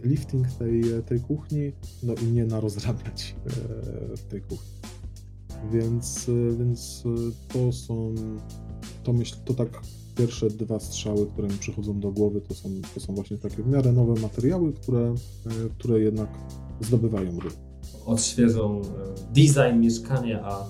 lifting 0.04 0.46
tej, 0.52 0.82
tej 1.06 1.20
kuchni, 1.20 1.72
no 2.02 2.14
i 2.14 2.32
nie 2.32 2.46
narozrabiać 2.46 3.36
w 4.16 4.22
tej 4.22 4.40
kuchni. 4.42 4.79
Więc, 5.72 6.30
więc 6.58 7.04
to 7.52 7.72
są, 7.72 8.14
to 9.02 9.12
myślę, 9.12 9.38
to 9.44 9.54
tak 9.54 9.82
pierwsze 10.16 10.50
dwa 10.50 10.80
strzały, 10.80 11.26
które 11.26 11.48
mi 11.48 11.58
przychodzą 11.58 12.00
do 12.00 12.12
głowy, 12.12 12.40
to 12.40 12.54
są, 12.54 12.68
to 12.94 13.00
są 13.00 13.14
właśnie 13.14 13.38
takie 13.38 13.62
w 13.62 13.68
miarę 13.68 13.92
nowe 13.92 14.20
materiały, 14.20 14.72
które, 14.72 15.14
e, 15.46 15.50
które 15.78 16.00
jednak 16.00 16.28
zdobywają 16.80 17.30
rynek. 17.30 17.56
Odświeżą 18.06 18.82
design 19.34 19.80
mieszkania, 19.80 20.42
a 20.44 20.66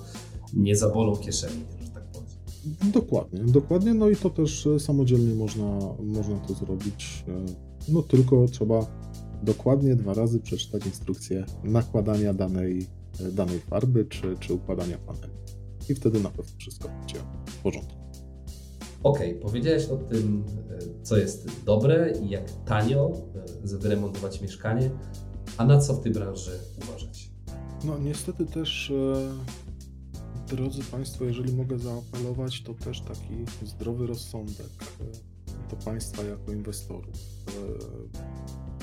nie 0.53 0.75
zabolą 0.75 1.15
kieszeni, 1.15 1.63
że 1.85 1.89
tak 1.89 2.03
powiem. 2.03 2.91
Dokładnie, 2.91 3.39
dokładnie. 3.39 3.93
No 3.93 4.09
i 4.09 4.15
to 4.15 4.29
też 4.29 4.67
samodzielnie 4.79 5.35
można, 5.35 5.79
można 6.03 6.39
to 6.39 6.53
zrobić. 6.53 7.25
No 7.89 8.03
tylko 8.03 8.47
trzeba 8.47 8.85
dokładnie 9.43 9.95
dwa 9.95 10.13
razy 10.13 10.39
przeczytać 10.39 10.85
instrukcję 10.85 11.45
nakładania 11.63 12.33
danej, 12.33 12.87
danej 13.19 13.59
farby 13.59 14.05
czy, 14.05 14.35
czy 14.39 14.53
układania 14.53 14.97
paneli. 14.97 15.33
I 15.89 15.95
wtedy 15.95 16.19
na 16.19 16.29
pewno 16.29 16.53
wszystko 16.57 16.89
będzie 16.89 17.19
w 17.45 17.55
porządku. 17.57 18.01
OK, 19.03 19.19
powiedziałeś 19.41 19.85
o 19.85 19.97
tym, 19.97 20.43
e, 20.69 21.03
co 21.03 21.17
jest 21.17 21.63
dobre 21.63 22.13
i 22.23 22.29
jak 22.29 22.51
tanio 22.65 23.11
e, 23.63 23.77
wyremontować 23.77 24.41
mieszkanie, 24.41 24.89
a 25.57 25.65
na 25.65 25.79
co 25.79 25.93
w 25.93 26.03
tej 26.03 26.11
branży 26.11 26.59
uważać? 26.83 27.31
No 27.85 27.97
niestety 27.97 28.45
też, 28.45 28.91
e, 28.91 30.55
drodzy 30.55 30.83
Państwo, 30.83 31.25
jeżeli 31.25 31.53
mogę 31.53 31.79
zaapelować, 31.79 32.63
to 32.63 32.73
też 32.73 33.01
taki 33.01 33.65
zdrowy 33.65 34.07
rozsądek 34.07 34.69
do 35.69 35.75
Państwa 35.85 36.23
jako 36.23 36.51
inwestorów 36.51 37.15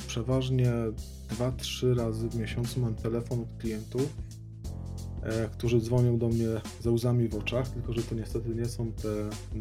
przeważnie 0.09 0.73
2-3 1.29 1.95
razy 1.95 2.29
w 2.29 2.35
miesiącu 2.35 2.81
mam 2.81 2.95
telefon 2.95 3.41
od 3.41 3.55
klientów, 3.59 4.17
e, 5.23 5.49
którzy 5.49 5.81
dzwonią 5.81 6.19
do 6.19 6.29
mnie 6.29 6.49
ze 6.81 6.91
łzami 6.91 7.29
w 7.29 7.35
oczach, 7.35 7.69
tylko 7.69 7.93
że 7.93 8.03
to 8.03 8.15
niestety 8.15 8.55
nie 8.55 8.67
są 8.67 8.93
te 8.93 9.09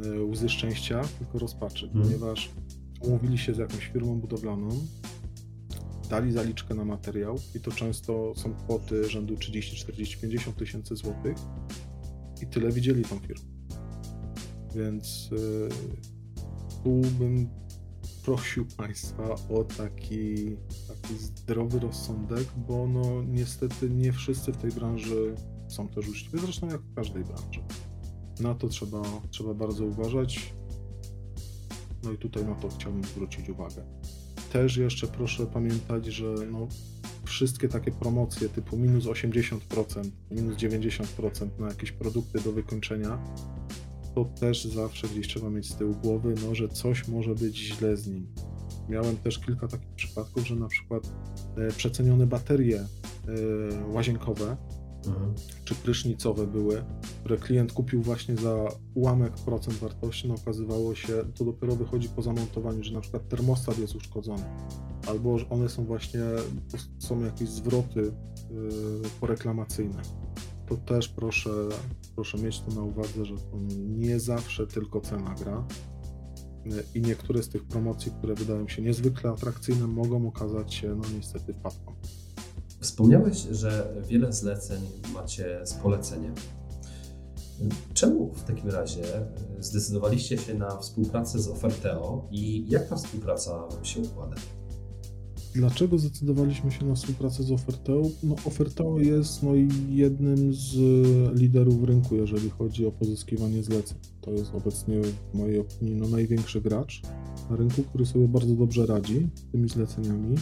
e, 0.09 0.23
łzy 0.23 0.49
szczęścia, 0.49 1.01
tylko 1.19 1.39
rozpaczy, 1.39 1.89
hmm. 1.89 2.03
ponieważ 2.03 2.51
umówili 3.01 3.37
się 3.37 3.53
z 3.53 3.57
jakąś 3.57 3.87
firmą 3.87 4.19
budowlaną, 4.19 4.69
dali 6.09 6.31
zaliczkę 6.31 6.75
na 6.75 6.85
materiał 6.85 7.35
i 7.55 7.59
to 7.59 7.71
często 7.71 8.33
są 8.35 8.53
kwoty 8.53 9.09
rzędu 9.09 9.37
30, 9.37 9.75
40, 9.75 10.17
50 10.17 10.57
tysięcy 10.57 10.95
złotych 10.95 11.37
i 12.41 12.47
tyle 12.47 12.71
widzieli 12.71 13.03
tą 13.03 13.19
firmę. 13.19 13.45
Więc 14.75 15.29
yy, 15.31 15.69
tu 16.83 17.01
bym 17.19 17.49
prosił 18.27 18.65
Państwa 18.77 19.35
o 19.49 19.63
taki, 19.77 20.57
taki 20.87 21.17
zdrowy 21.17 21.79
rozsądek, 21.79 22.47
bo 22.67 22.87
no 22.87 23.23
niestety 23.23 23.89
nie 23.89 24.13
wszyscy 24.13 24.51
w 24.51 24.57
tej 24.57 24.71
branży 24.71 25.35
są 25.67 25.87
też 25.87 26.09
uczciwi, 26.09 26.39
zresztą 26.39 26.67
jak 26.67 26.81
w 26.81 26.95
każdej 26.95 27.23
branży. 27.23 27.63
Na 28.39 28.55
to 28.55 28.67
trzeba, 28.67 29.01
trzeba 29.29 29.53
bardzo 29.53 29.85
uważać. 29.85 30.53
No 32.03 32.11
i 32.11 32.17
tutaj 32.17 32.45
na 32.45 32.55
to 32.55 32.69
chciałbym 32.69 33.03
zwrócić 33.03 33.49
uwagę. 33.49 33.85
Też 34.53 34.77
jeszcze 34.77 35.07
proszę 35.07 35.45
pamiętać, 35.45 36.05
że 36.05 36.35
no, 36.51 36.67
wszystkie 37.25 37.69
takie 37.69 37.91
promocje 37.91 38.49
typu 38.49 38.77
minus 38.77 39.05
80%, 39.05 39.59
minus 40.31 40.57
90% 40.57 41.59
na 41.59 41.67
jakieś 41.67 41.91
produkty 41.91 42.39
do 42.39 42.51
wykończenia, 42.51 43.19
to 44.17 44.25
też 44.25 44.65
zawsze 44.65 45.07
gdzieś 45.07 45.27
trzeba 45.27 45.49
mieć 45.49 45.69
z 45.69 45.75
tyłu 45.75 45.95
głowy, 45.95 46.35
no, 46.47 46.55
że 46.55 46.69
coś 46.69 47.07
może 47.07 47.35
być 47.35 47.57
źle 47.57 47.97
z 47.97 48.07
nim. 48.07 48.27
Miałem 48.89 49.17
też 49.17 49.39
kilka 49.39 49.67
takich 49.67 49.93
przypadków, 49.95 50.47
że 50.47 50.55
na 50.55 50.67
przykład 50.67 51.13
e, 51.57 51.71
przecenione 51.71 52.27
baterie 52.27 52.79
e, 52.79 52.87
łazienkowe 53.93 54.57
mhm. 55.07 55.33
czy 55.65 55.75
prysznicowe 55.75 56.47
były, 56.47 56.83
które 57.19 57.37
klient 57.37 57.73
kupił 57.73 58.01
właśnie 58.01 58.35
za 58.35 58.67
ułamek 58.93 59.33
procent 59.33 59.77
wartości, 59.77 60.27
no 60.27 60.35
okazywało 60.35 60.95
się, 60.95 61.13
to 61.35 61.45
dopiero 61.45 61.75
wychodzi 61.75 62.09
po 62.09 62.21
zamontowaniu, 62.21 62.83
że 62.83 62.93
na 62.93 63.01
przykład 63.01 63.27
termostat 63.29 63.79
jest 63.79 63.95
uszkodzony, 63.95 64.43
albo 65.07 65.37
że 65.37 65.49
one 65.49 65.69
są 65.69 65.85
właśnie, 65.85 66.21
są 66.99 67.25
jakieś 67.25 67.49
zwroty 67.49 68.01
e, 68.01 68.51
poreklamacyjne 69.19 70.01
to 70.69 70.77
też 70.77 71.07
proszę, 71.07 71.49
proszę 72.15 72.37
mieć 72.37 72.61
to 72.61 72.71
na 72.71 72.81
uwadze, 72.81 73.25
że 73.25 73.37
to 73.37 73.57
nie 73.77 74.19
zawsze 74.19 74.67
tylko 74.67 75.01
cena 75.01 75.35
gra 75.35 75.67
i 76.95 77.01
niektóre 77.01 77.43
z 77.43 77.49
tych 77.49 77.63
promocji, 77.63 78.11
które 78.11 78.35
wydają 78.35 78.67
się 78.67 78.81
niezwykle 78.81 79.29
atrakcyjne, 79.29 79.87
mogą 79.87 80.27
okazać 80.27 80.73
się 80.73 80.95
no 80.95 81.03
niestety 81.15 81.53
wpadką. 81.53 81.95
Wspomniałeś, 82.79 83.37
że 83.37 83.93
wiele 84.07 84.33
zleceń 84.33 84.81
macie 85.13 85.59
z 85.63 85.73
polecenia. 85.73 86.31
Czemu 87.93 88.33
w 88.33 88.43
takim 88.43 88.69
razie 88.69 89.03
zdecydowaliście 89.59 90.37
się 90.37 90.53
na 90.53 90.77
współpracę 90.77 91.39
z 91.39 91.47
Oferteo 91.47 92.27
i 92.31 92.69
jak 92.69 92.89
ta 92.89 92.95
współpraca 92.95 93.67
się 93.83 93.99
układa? 93.99 94.35
Dlaczego 95.57 95.97
zdecydowaliśmy 95.97 96.71
się 96.71 96.85
na 96.85 96.95
współpracę 96.95 97.43
z 97.43 97.51
Oferteo? 97.51 98.01
No, 98.23 98.35
Oferteo 98.45 98.99
jest 98.99 99.43
no, 99.43 99.51
jednym 99.89 100.53
z 100.53 100.75
liderów 101.39 101.83
rynku, 101.83 102.15
jeżeli 102.15 102.49
chodzi 102.49 102.85
o 102.85 102.91
pozyskiwanie 102.91 103.63
zleceń. 103.63 103.97
To 104.21 104.31
jest 104.31 104.55
obecnie, 104.55 105.01
w 105.33 105.37
mojej 105.37 105.59
opinii, 105.59 105.95
no, 105.95 106.07
największy 106.07 106.61
gracz 106.61 107.01
na 107.49 107.55
rynku, 107.55 107.83
który 107.83 108.05
sobie 108.05 108.27
bardzo 108.27 108.55
dobrze 108.55 108.85
radzi 108.85 109.27
z 109.35 109.51
tymi 109.51 109.69
zleceniami. 109.69 110.35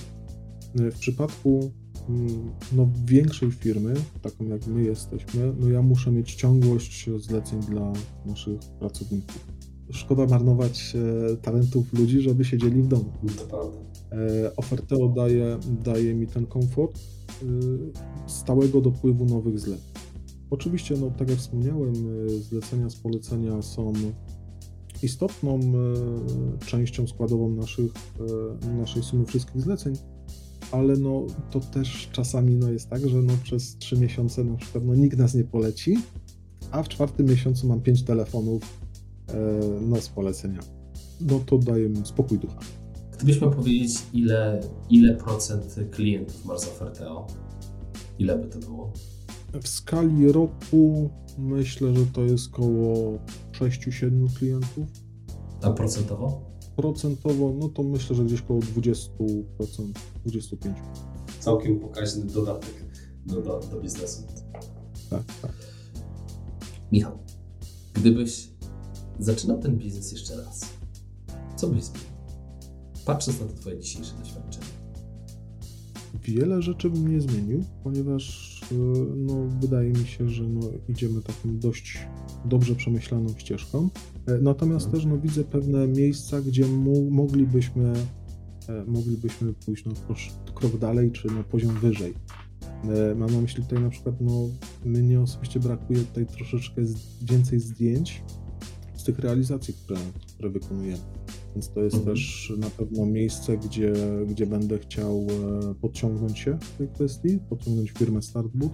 W 0.76 1.00
przypadku 1.00 1.72
mm, 2.10 2.52
no, 2.72 2.90
większej 3.06 3.52
firmy, 3.52 3.94
taką 4.22 4.46
jak 4.46 4.68
my 4.68 4.84
jesteśmy, 4.84 5.54
no 5.60 5.70
ja 5.70 5.82
muszę 5.82 6.12
mieć 6.12 6.36
ciągłość 6.36 7.10
zleceń 7.18 7.60
dla 7.60 7.94
naszych 8.26 8.60
pracowników. 8.80 9.48
Szkoda 9.92 10.26
marnować 10.26 10.96
e, 10.96 11.38
talentów 11.38 11.94
ludzi, 11.94 12.22
żeby 12.22 12.46
siedzieli 12.46 12.82
w 12.82 12.88
domu. 12.88 13.12
To 13.38 13.44
prawda. 13.44 13.95
E, 14.12 14.56
Oferteo 14.56 15.10
daje, 15.10 15.58
daje 15.84 16.16
mi 16.16 16.28
ten 16.28 16.46
komfort 16.46 17.00
e, 17.00 17.46
stałego 18.28 18.82
dopływu 18.82 19.26
nowych 19.26 19.60
zleceń. 19.60 19.94
Oczywiście, 20.50 20.96
no, 20.98 21.12
tak 21.12 21.30
jak 21.30 21.40
wspomniałem, 21.40 21.94
e, 21.94 22.30
zlecenia 22.30 22.90
z 22.90 22.96
polecenia 22.96 23.62
są 23.62 23.94
istotną 25.04 25.60
częścią 26.66 27.08
składową 27.08 27.50
naszych, 27.50 27.92
naszej 28.78 29.04
sumy 29.04 29.26
wszystkich 29.26 29.62
zleceń, 29.62 29.94
ale 30.72 30.98
no, 30.98 31.26
to 31.52 31.60
też 31.60 32.10
czasami 32.12 32.56
no, 32.56 32.72
jest 32.72 32.90
tak, 32.90 33.10
że 33.10 33.22
no, 33.22 33.34
przez 33.44 33.78
trzy 33.78 33.98
miesiące 33.98 34.44
na 34.44 34.56
przykład 34.56 34.86
no, 34.86 34.96
nikt 34.96 35.18
nas 35.18 35.34
nie 35.34 35.44
poleci, 35.44 35.98
a 36.72 36.84
w 36.84 36.90
czwartym 36.90 37.26
miesiącu 37.26 37.68
mam 37.68 37.82
pięć 37.82 38.04
telefonów 38.04 38.64
no, 39.82 40.02
z 40.02 40.10
polecenia. 40.10 40.60
No 41.22 41.40
to 41.40 41.58
daje 41.58 41.90
mi 41.90 42.06
spokój 42.06 42.40
ducha. 42.40 42.60
Gdybyś 43.18 43.42
miał 43.42 43.52
powiedzieć, 43.52 43.98
ile, 44.14 44.62
ile 44.90 45.16
procent 45.16 45.76
klientów 45.92 46.46
masz 46.46 46.60
z 46.60 46.68
Oferteo, 46.68 47.28
ile 48.20 48.38
by 48.38 48.48
to 48.48 48.60
było? 48.60 48.94
W 49.62 49.68
skali 49.68 50.32
roku 50.32 51.10
myślę, 51.38 51.96
że 51.96 52.06
to 52.06 52.22
jest 52.22 52.48
około 52.54 53.20
6-7 53.52 54.38
klientów. 54.38 54.86
A 55.62 55.72
procentowo? 55.72 56.42
Procentowo, 56.76 57.54
no 57.60 57.70
to 57.70 57.84
myślę, 57.84 58.16
że 58.16 58.24
gdzieś 58.24 58.42
około 58.42 58.60
20%, 58.60 59.10
25%. 60.28 60.74
Całkiem 61.40 61.80
pokaźny 61.80 62.26
dodatek 62.26 62.74
do, 63.26 63.42
do, 63.42 63.60
do 63.72 63.82
biznesu. 63.82 64.24
Tak, 65.10 65.24
tak. 65.42 65.52
Michał, 66.92 67.18
gdybyś 67.94 68.50
zaczynał 69.20 69.60
ten 69.60 69.78
biznes 69.78 70.12
jeszcze 70.12 70.38
raz, 70.38 70.66
co 71.56 71.68
byś 71.68 71.84
zmienił? 71.84 72.15
Patrząc 73.06 73.40
na 73.40 73.46
to 73.46 73.54
Twoje 73.54 73.80
dzisiejsze 73.80 74.14
doświadczenie? 74.20 74.66
Wiele 76.24 76.62
rzeczy 76.62 76.90
bym 76.90 77.08
nie 77.08 77.22
zmienił, 77.22 77.64
ponieważ 77.84 78.56
e, 78.72 78.76
no, 79.16 79.48
wydaje 79.62 79.90
mi 79.90 80.08
się, 80.08 80.30
że 80.30 80.44
no, 80.44 80.62
idziemy 80.90 81.22
taką 81.22 81.60
dość 81.60 82.08
dobrze 82.46 82.76
przemyślaną 82.76 83.28
ścieżką. 83.38 83.90
E, 84.28 84.38
natomiast 84.42 84.86
mhm. 84.86 85.04
też 85.04 85.12
no, 85.12 85.18
widzę 85.18 85.44
pewne 85.44 85.88
miejsca, 85.88 86.42
gdzie 86.42 86.68
moglibyśmy, 87.10 87.94
e, 88.70 88.86
moglibyśmy 88.88 89.54
pójść 89.54 89.86
no, 89.86 89.94
krok 90.54 90.78
dalej, 90.78 91.12
czy 91.12 91.28
na 91.28 91.44
poziom 91.44 91.80
wyżej. 91.80 92.14
Mam 93.16 93.32
na 93.32 93.42
myśli 93.42 93.64
tutaj 93.64 93.84
na 93.84 93.90
przykład, 93.90 94.16
no, 94.22 94.50
mnie 94.86 95.22
osobiście 95.22 95.60
brakuje 95.60 96.00
tutaj 96.00 96.26
troszeczkę 96.26 96.82
więcej 97.22 97.60
zdjęć 97.60 98.24
z 98.96 99.04
tych 99.04 99.20
realizacji, 99.20 99.74
które, 99.74 100.00
które 100.34 100.50
wykonujemy. 100.50 101.02
Więc 101.56 101.70
to 101.70 101.84
jest 101.84 101.96
mhm. 101.96 102.16
też 102.16 102.54
na 102.58 102.70
pewno 102.70 103.06
miejsce, 103.06 103.58
gdzie, 103.58 103.94
gdzie 104.28 104.46
będę 104.46 104.80
chciał 104.80 105.28
e, 105.72 105.76
podciągnąć 105.76 106.40
się 106.40 106.58
w 106.62 106.78
tej 106.78 106.88
kwestii, 106.88 107.40
podciągnąć 107.50 107.92
firmę 107.92 108.22
Startboot. 108.22 108.72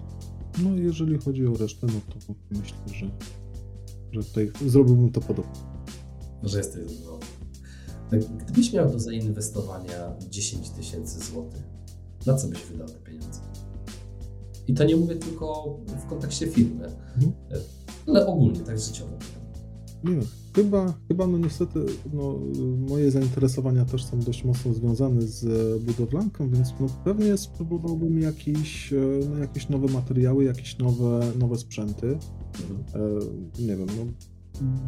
No 0.63 0.75
i 0.75 0.83
jeżeli 0.83 1.17
chodzi 1.17 1.47
o 1.47 1.53
resztę, 1.53 1.87
no 1.87 2.13
to 2.13 2.33
myślę, 2.51 2.77
że, 2.93 3.11
że 4.11 4.23
tutaj 4.23 4.51
zrobiłbym 4.67 5.11
to 5.11 5.21
podobnie. 5.21 5.61
Że 6.43 6.57
jesteś 6.57 6.91
zadowolony. 6.91 7.25
Tak, 8.11 8.37
gdybyś 8.37 8.73
miał 8.73 8.91
do 8.91 8.99
zainwestowania 8.99 10.15
10 10.29 10.69
tysięcy 10.69 11.19
złotych, 11.19 11.63
na 12.25 12.33
co 12.33 12.47
byś 12.47 12.63
wydał 12.63 12.87
te 12.87 12.99
pieniądze? 12.99 13.39
I 14.67 14.73
to 14.73 14.83
nie 14.83 14.95
mówię 14.95 15.15
tylko 15.15 15.77
w 15.87 16.05
kontekście 16.05 16.47
firmy, 16.47 16.85
mhm. 16.85 17.31
ale 18.07 18.27
ogólnie, 18.27 18.59
tak 18.59 18.79
życiowo. 18.79 19.17
Nie 20.03 20.15
Chyba, 20.55 20.93
chyba 21.07 21.27
no 21.27 21.37
niestety 21.37 21.79
no, 22.13 22.39
moje 22.89 23.11
zainteresowania 23.11 23.85
też 23.85 24.05
są 24.05 24.19
dość 24.19 24.43
mocno 24.43 24.73
związane 24.73 25.21
z 25.21 25.83
budowlanką, 25.83 26.49
więc 26.49 26.73
no, 26.79 26.87
pewnie 27.03 27.37
spróbowałbym 27.37 28.21
jakieś, 28.21 28.93
no, 29.29 29.37
jakieś 29.37 29.69
nowe 29.69 29.93
materiały, 29.93 30.43
jakieś 30.43 30.77
nowe, 30.77 31.21
nowe 31.39 31.57
sprzęty. 31.57 32.07
Mhm. 32.07 32.83
E, 32.95 33.61
nie 33.61 33.75
wiem, 33.77 33.87
no, 33.97 34.05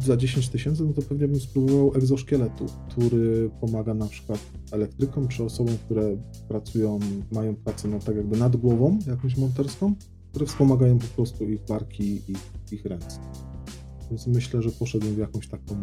za 0.00 0.16
10 0.16 0.48
tysięcy, 0.48 0.84
no 0.84 0.92
to 0.92 1.02
pewnie 1.02 1.28
bym 1.28 1.40
spróbował 1.40 1.94
egzoszkieletu, 1.94 2.66
który 2.88 3.50
pomaga 3.60 3.94
na 3.94 4.06
przykład 4.06 4.38
elektrykom 4.72 5.28
czy 5.28 5.44
osobom, 5.44 5.74
które 5.84 6.16
pracują, 6.48 6.98
mają 7.32 7.54
pracę 7.54 7.88
no, 7.88 7.98
tak 7.98 8.16
jakby 8.16 8.36
nad 8.36 8.56
głową 8.56 8.98
jakąś 9.06 9.36
monterską, 9.36 9.94
które 10.30 10.46
wspomagają 10.46 10.98
po 10.98 11.06
prostu 11.06 11.44
ich 11.44 11.60
barki 11.68 12.04
i 12.04 12.34
ich 12.74 12.84
ręce. 12.84 13.18
Więc 14.10 14.26
myślę, 14.26 14.62
że 14.62 14.70
poszedłem 14.70 15.14
w 15.14 15.18
jakąś 15.18 15.48
taką 15.48 15.74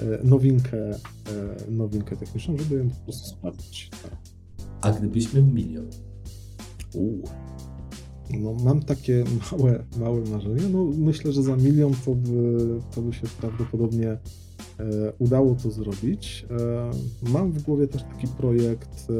e, 0.00 0.24
nowinkę, 0.24 0.90
e, 0.90 1.00
nowinkę 1.70 2.16
techniczną, 2.16 2.58
żeby 2.58 2.76
ją 2.76 2.90
po 2.90 2.96
prostu 3.04 3.28
sprawdzić. 3.28 3.90
Tak. 4.02 4.16
A 4.80 4.92
gdybyśmy 4.92 5.42
milion? 5.42 5.90
Uuu. 6.94 7.22
No, 8.30 8.52
mam 8.64 8.82
takie 8.82 9.24
małe, 9.52 9.84
małe 9.96 10.20
marzenie. 10.20 10.68
No, 10.72 10.84
myślę, 10.84 11.32
że 11.32 11.42
za 11.42 11.56
milion 11.56 11.92
to 12.04 12.14
by, 12.14 12.80
to 12.94 13.02
by 13.02 13.12
się 13.12 13.26
prawdopodobnie 13.40 14.18
udało 15.18 15.54
to 15.54 15.70
zrobić. 15.70 16.46
E, 17.24 17.30
mam 17.30 17.52
w 17.52 17.62
głowie 17.62 17.88
też 17.88 18.02
taki 18.02 18.28
projekt 18.28 19.06
e, 19.10 19.14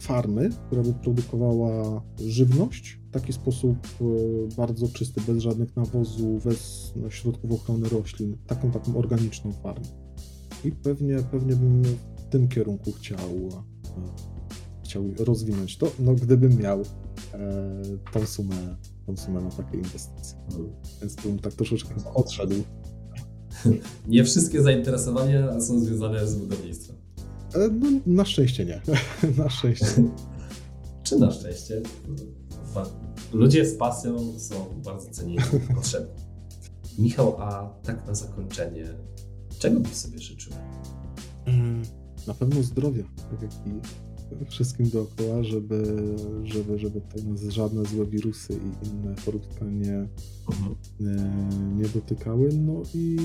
farmy, 0.00 0.50
która 0.66 0.82
by 0.82 0.92
produkowała 0.92 2.02
żywność 2.26 3.00
w 3.08 3.10
taki 3.10 3.32
sposób 3.32 3.76
e, 4.00 4.04
bardzo 4.56 4.88
czysty, 4.88 5.20
bez 5.26 5.38
żadnych 5.38 5.76
nawozów, 5.76 6.44
bez 6.44 6.92
no, 6.96 7.10
środków 7.10 7.52
ochrony 7.52 7.88
roślin, 7.88 8.36
taką 8.46 8.70
taką 8.70 8.96
organiczną 8.96 9.52
farmę. 9.52 9.86
I 10.64 10.72
pewnie, 10.72 11.18
pewnie 11.30 11.56
bym 11.56 11.82
w 12.16 12.24
tym 12.30 12.48
kierunku 12.48 12.92
chciał, 12.92 13.18
e, 13.18 14.82
chciał 14.84 15.04
rozwinąć 15.18 15.76
to, 15.76 15.90
no 15.98 16.14
gdybym 16.14 16.56
miał 16.56 16.82
E, 17.34 17.82
tą 18.12 18.26
sumę, 18.26 18.76
tą 19.06 19.16
sumę 19.16 19.40
na 19.40 19.50
takie 19.50 19.76
inwestycje. 19.76 20.38
Więc 21.00 21.16
tu 21.16 21.36
tak 21.36 21.52
troszeczkę 21.52 21.94
odszedł. 22.14 22.54
Nie 24.08 24.24
wszystkie 24.24 24.62
zainteresowania 24.62 25.60
są 25.60 25.80
związane 25.80 26.26
z 26.26 26.36
budownictwem. 26.36 26.96
E, 27.54 27.68
no, 27.68 27.88
na 28.06 28.24
szczęście 28.24 28.64
nie. 28.64 28.80
na 29.42 29.50
szczęście. 29.50 29.86
Czy 31.04 31.18
na 31.18 31.30
szczęście? 31.30 31.82
Ludzie 33.32 33.66
z 33.66 33.74
pasją 33.76 34.38
są 34.38 34.54
bardzo 34.84 35.10
cenieni 35.10 35.42
i 35.70 35.74
potrzebni. 35.74 36.14
Michał, 36.98 37.36
a 37.38 37.74
tak 37.82 38.06
na 38.06 38.14
zakończenie, 38.14 38.84
czego 39.58 39.80
byś 39.80 39.92
sobie 39.92 40.18
życzył? 40.18 40.52
Mm, 41.44 41.82
na 42.26 42.34
pewno 42.34 42.62
zdrowia, 42.62 43.04
tak 43.30 43.42
jak 43.42 43.52
i 43.52 43.80
wszystkim 44.48 44.88
dookoła, 44.88 45.44
żeby, 45.44 45.84
żeby, 46.44 46.78
żeby 46.78 47.00
nas 47.24 47.40
żadne 47.40 47.84
złe 47.84 48.06
wirusy 48.06 48.52
i 48.52 48.88
inne 48.88 49.14
chorobka 49.24 49.64
nie, 49.64 50.08
mhm. 50.48 50.74
nie, 51.00 51.82
nie 51.82 51.88
dotykały. 51.88 52.48
No 52.52 52.82
i 52.94 53.16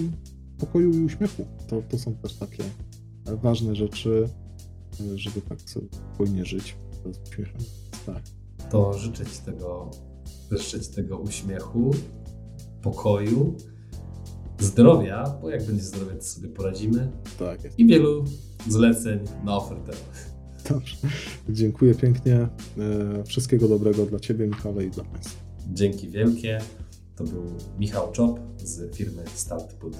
pokoju 0.57 0.93
i 0.93 1.03
uśmiechu. 1.03 1.45
To, 1.67 1.81
to 1.89 1.97
są 1.97 2.15
też 2.15 2.35
takie 2.35 2.63
ważne 3.25 3.75
rzeczy, 3.75 4.29
żeby 5.15 5.41
tak 5.41 5.61
sobie 5.61 5.87
spokojnie 5.91 6.45
żyć 6.45 6.75
z 7.03 7.29
uśmiechem. 7.29 7.61
Tak. 8.05 8.23
To 8.71 8.93
życzę 8.93 9.25
Ci 9.25 9.41
tego, 9.45 9.91
życzę 10.51 10.79
Ci 10.79 10.91
tego 10.91 11.17
uśmiechu, 11.17 11.91
pokoju, 12.81 13.55
zdrowia, 14.59 15.37
bo 15.41 15.49
jak 15.49 15.63
będzie 15.63 15.83
zdrowie, 15.83 16.15
to 16.15 16.23
sobie 16.23 16.49
poradzimy. 16.49 17.11
Tak. 17.39 17.63
Jest. 17.63 17.79
I 17.79 17.85
wielu 17.85 18.23
zleceń 18.67 19.19
na 19.43 19.57
ofertę. 19.57 19.91
Dobrze. 20.69 20.95
Dziękuję 21.49 21.95
pięknie. 21.95 22.35
E, 22.37 23.23
wszystkiego 23.23 23.67
dobrego 23.67 24.05
dla 24.05 24.19
Ciebie, 24.19 24.47
Michale, 24.47 24.85
i 24.85 24.89
dla 24.89 25.03
Państwa. 25.03 25.43
Dzięki 25.73 26.09
wielkie. 26.09 26.59
To 27.15 27.23
był 27.23 27.43
Michał 27.79 28.11
Czop 28.11 28.39
z 28.57 28.95
firmy 28.95 29.23
StartPut. 29.35 29.97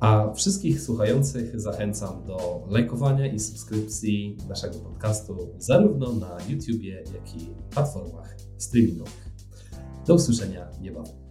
A 0.00 0.32
wszystkich 0.32 0.80
słuchających 0.80 1.60
zachęcam 1.60 2.24
do 2.26 2.66
lajkowania 2.70 3.26
i 3.26 3.40
subskrypcji 3.40 4.38
naszego 4.48 4.78
podcastu 4.78 5.54
zarówno 5.58 6.12
na 6.12 6.38
YouTubie, 6.48 6.94
jak 7.14 7.42
i 7.42 7.46
platformach 7.70 8.36
streamingowych. 8.58 9.32
Do 10.06 10.14
usłyszenia 10.14 10.68
niebawem. 10.80 11.21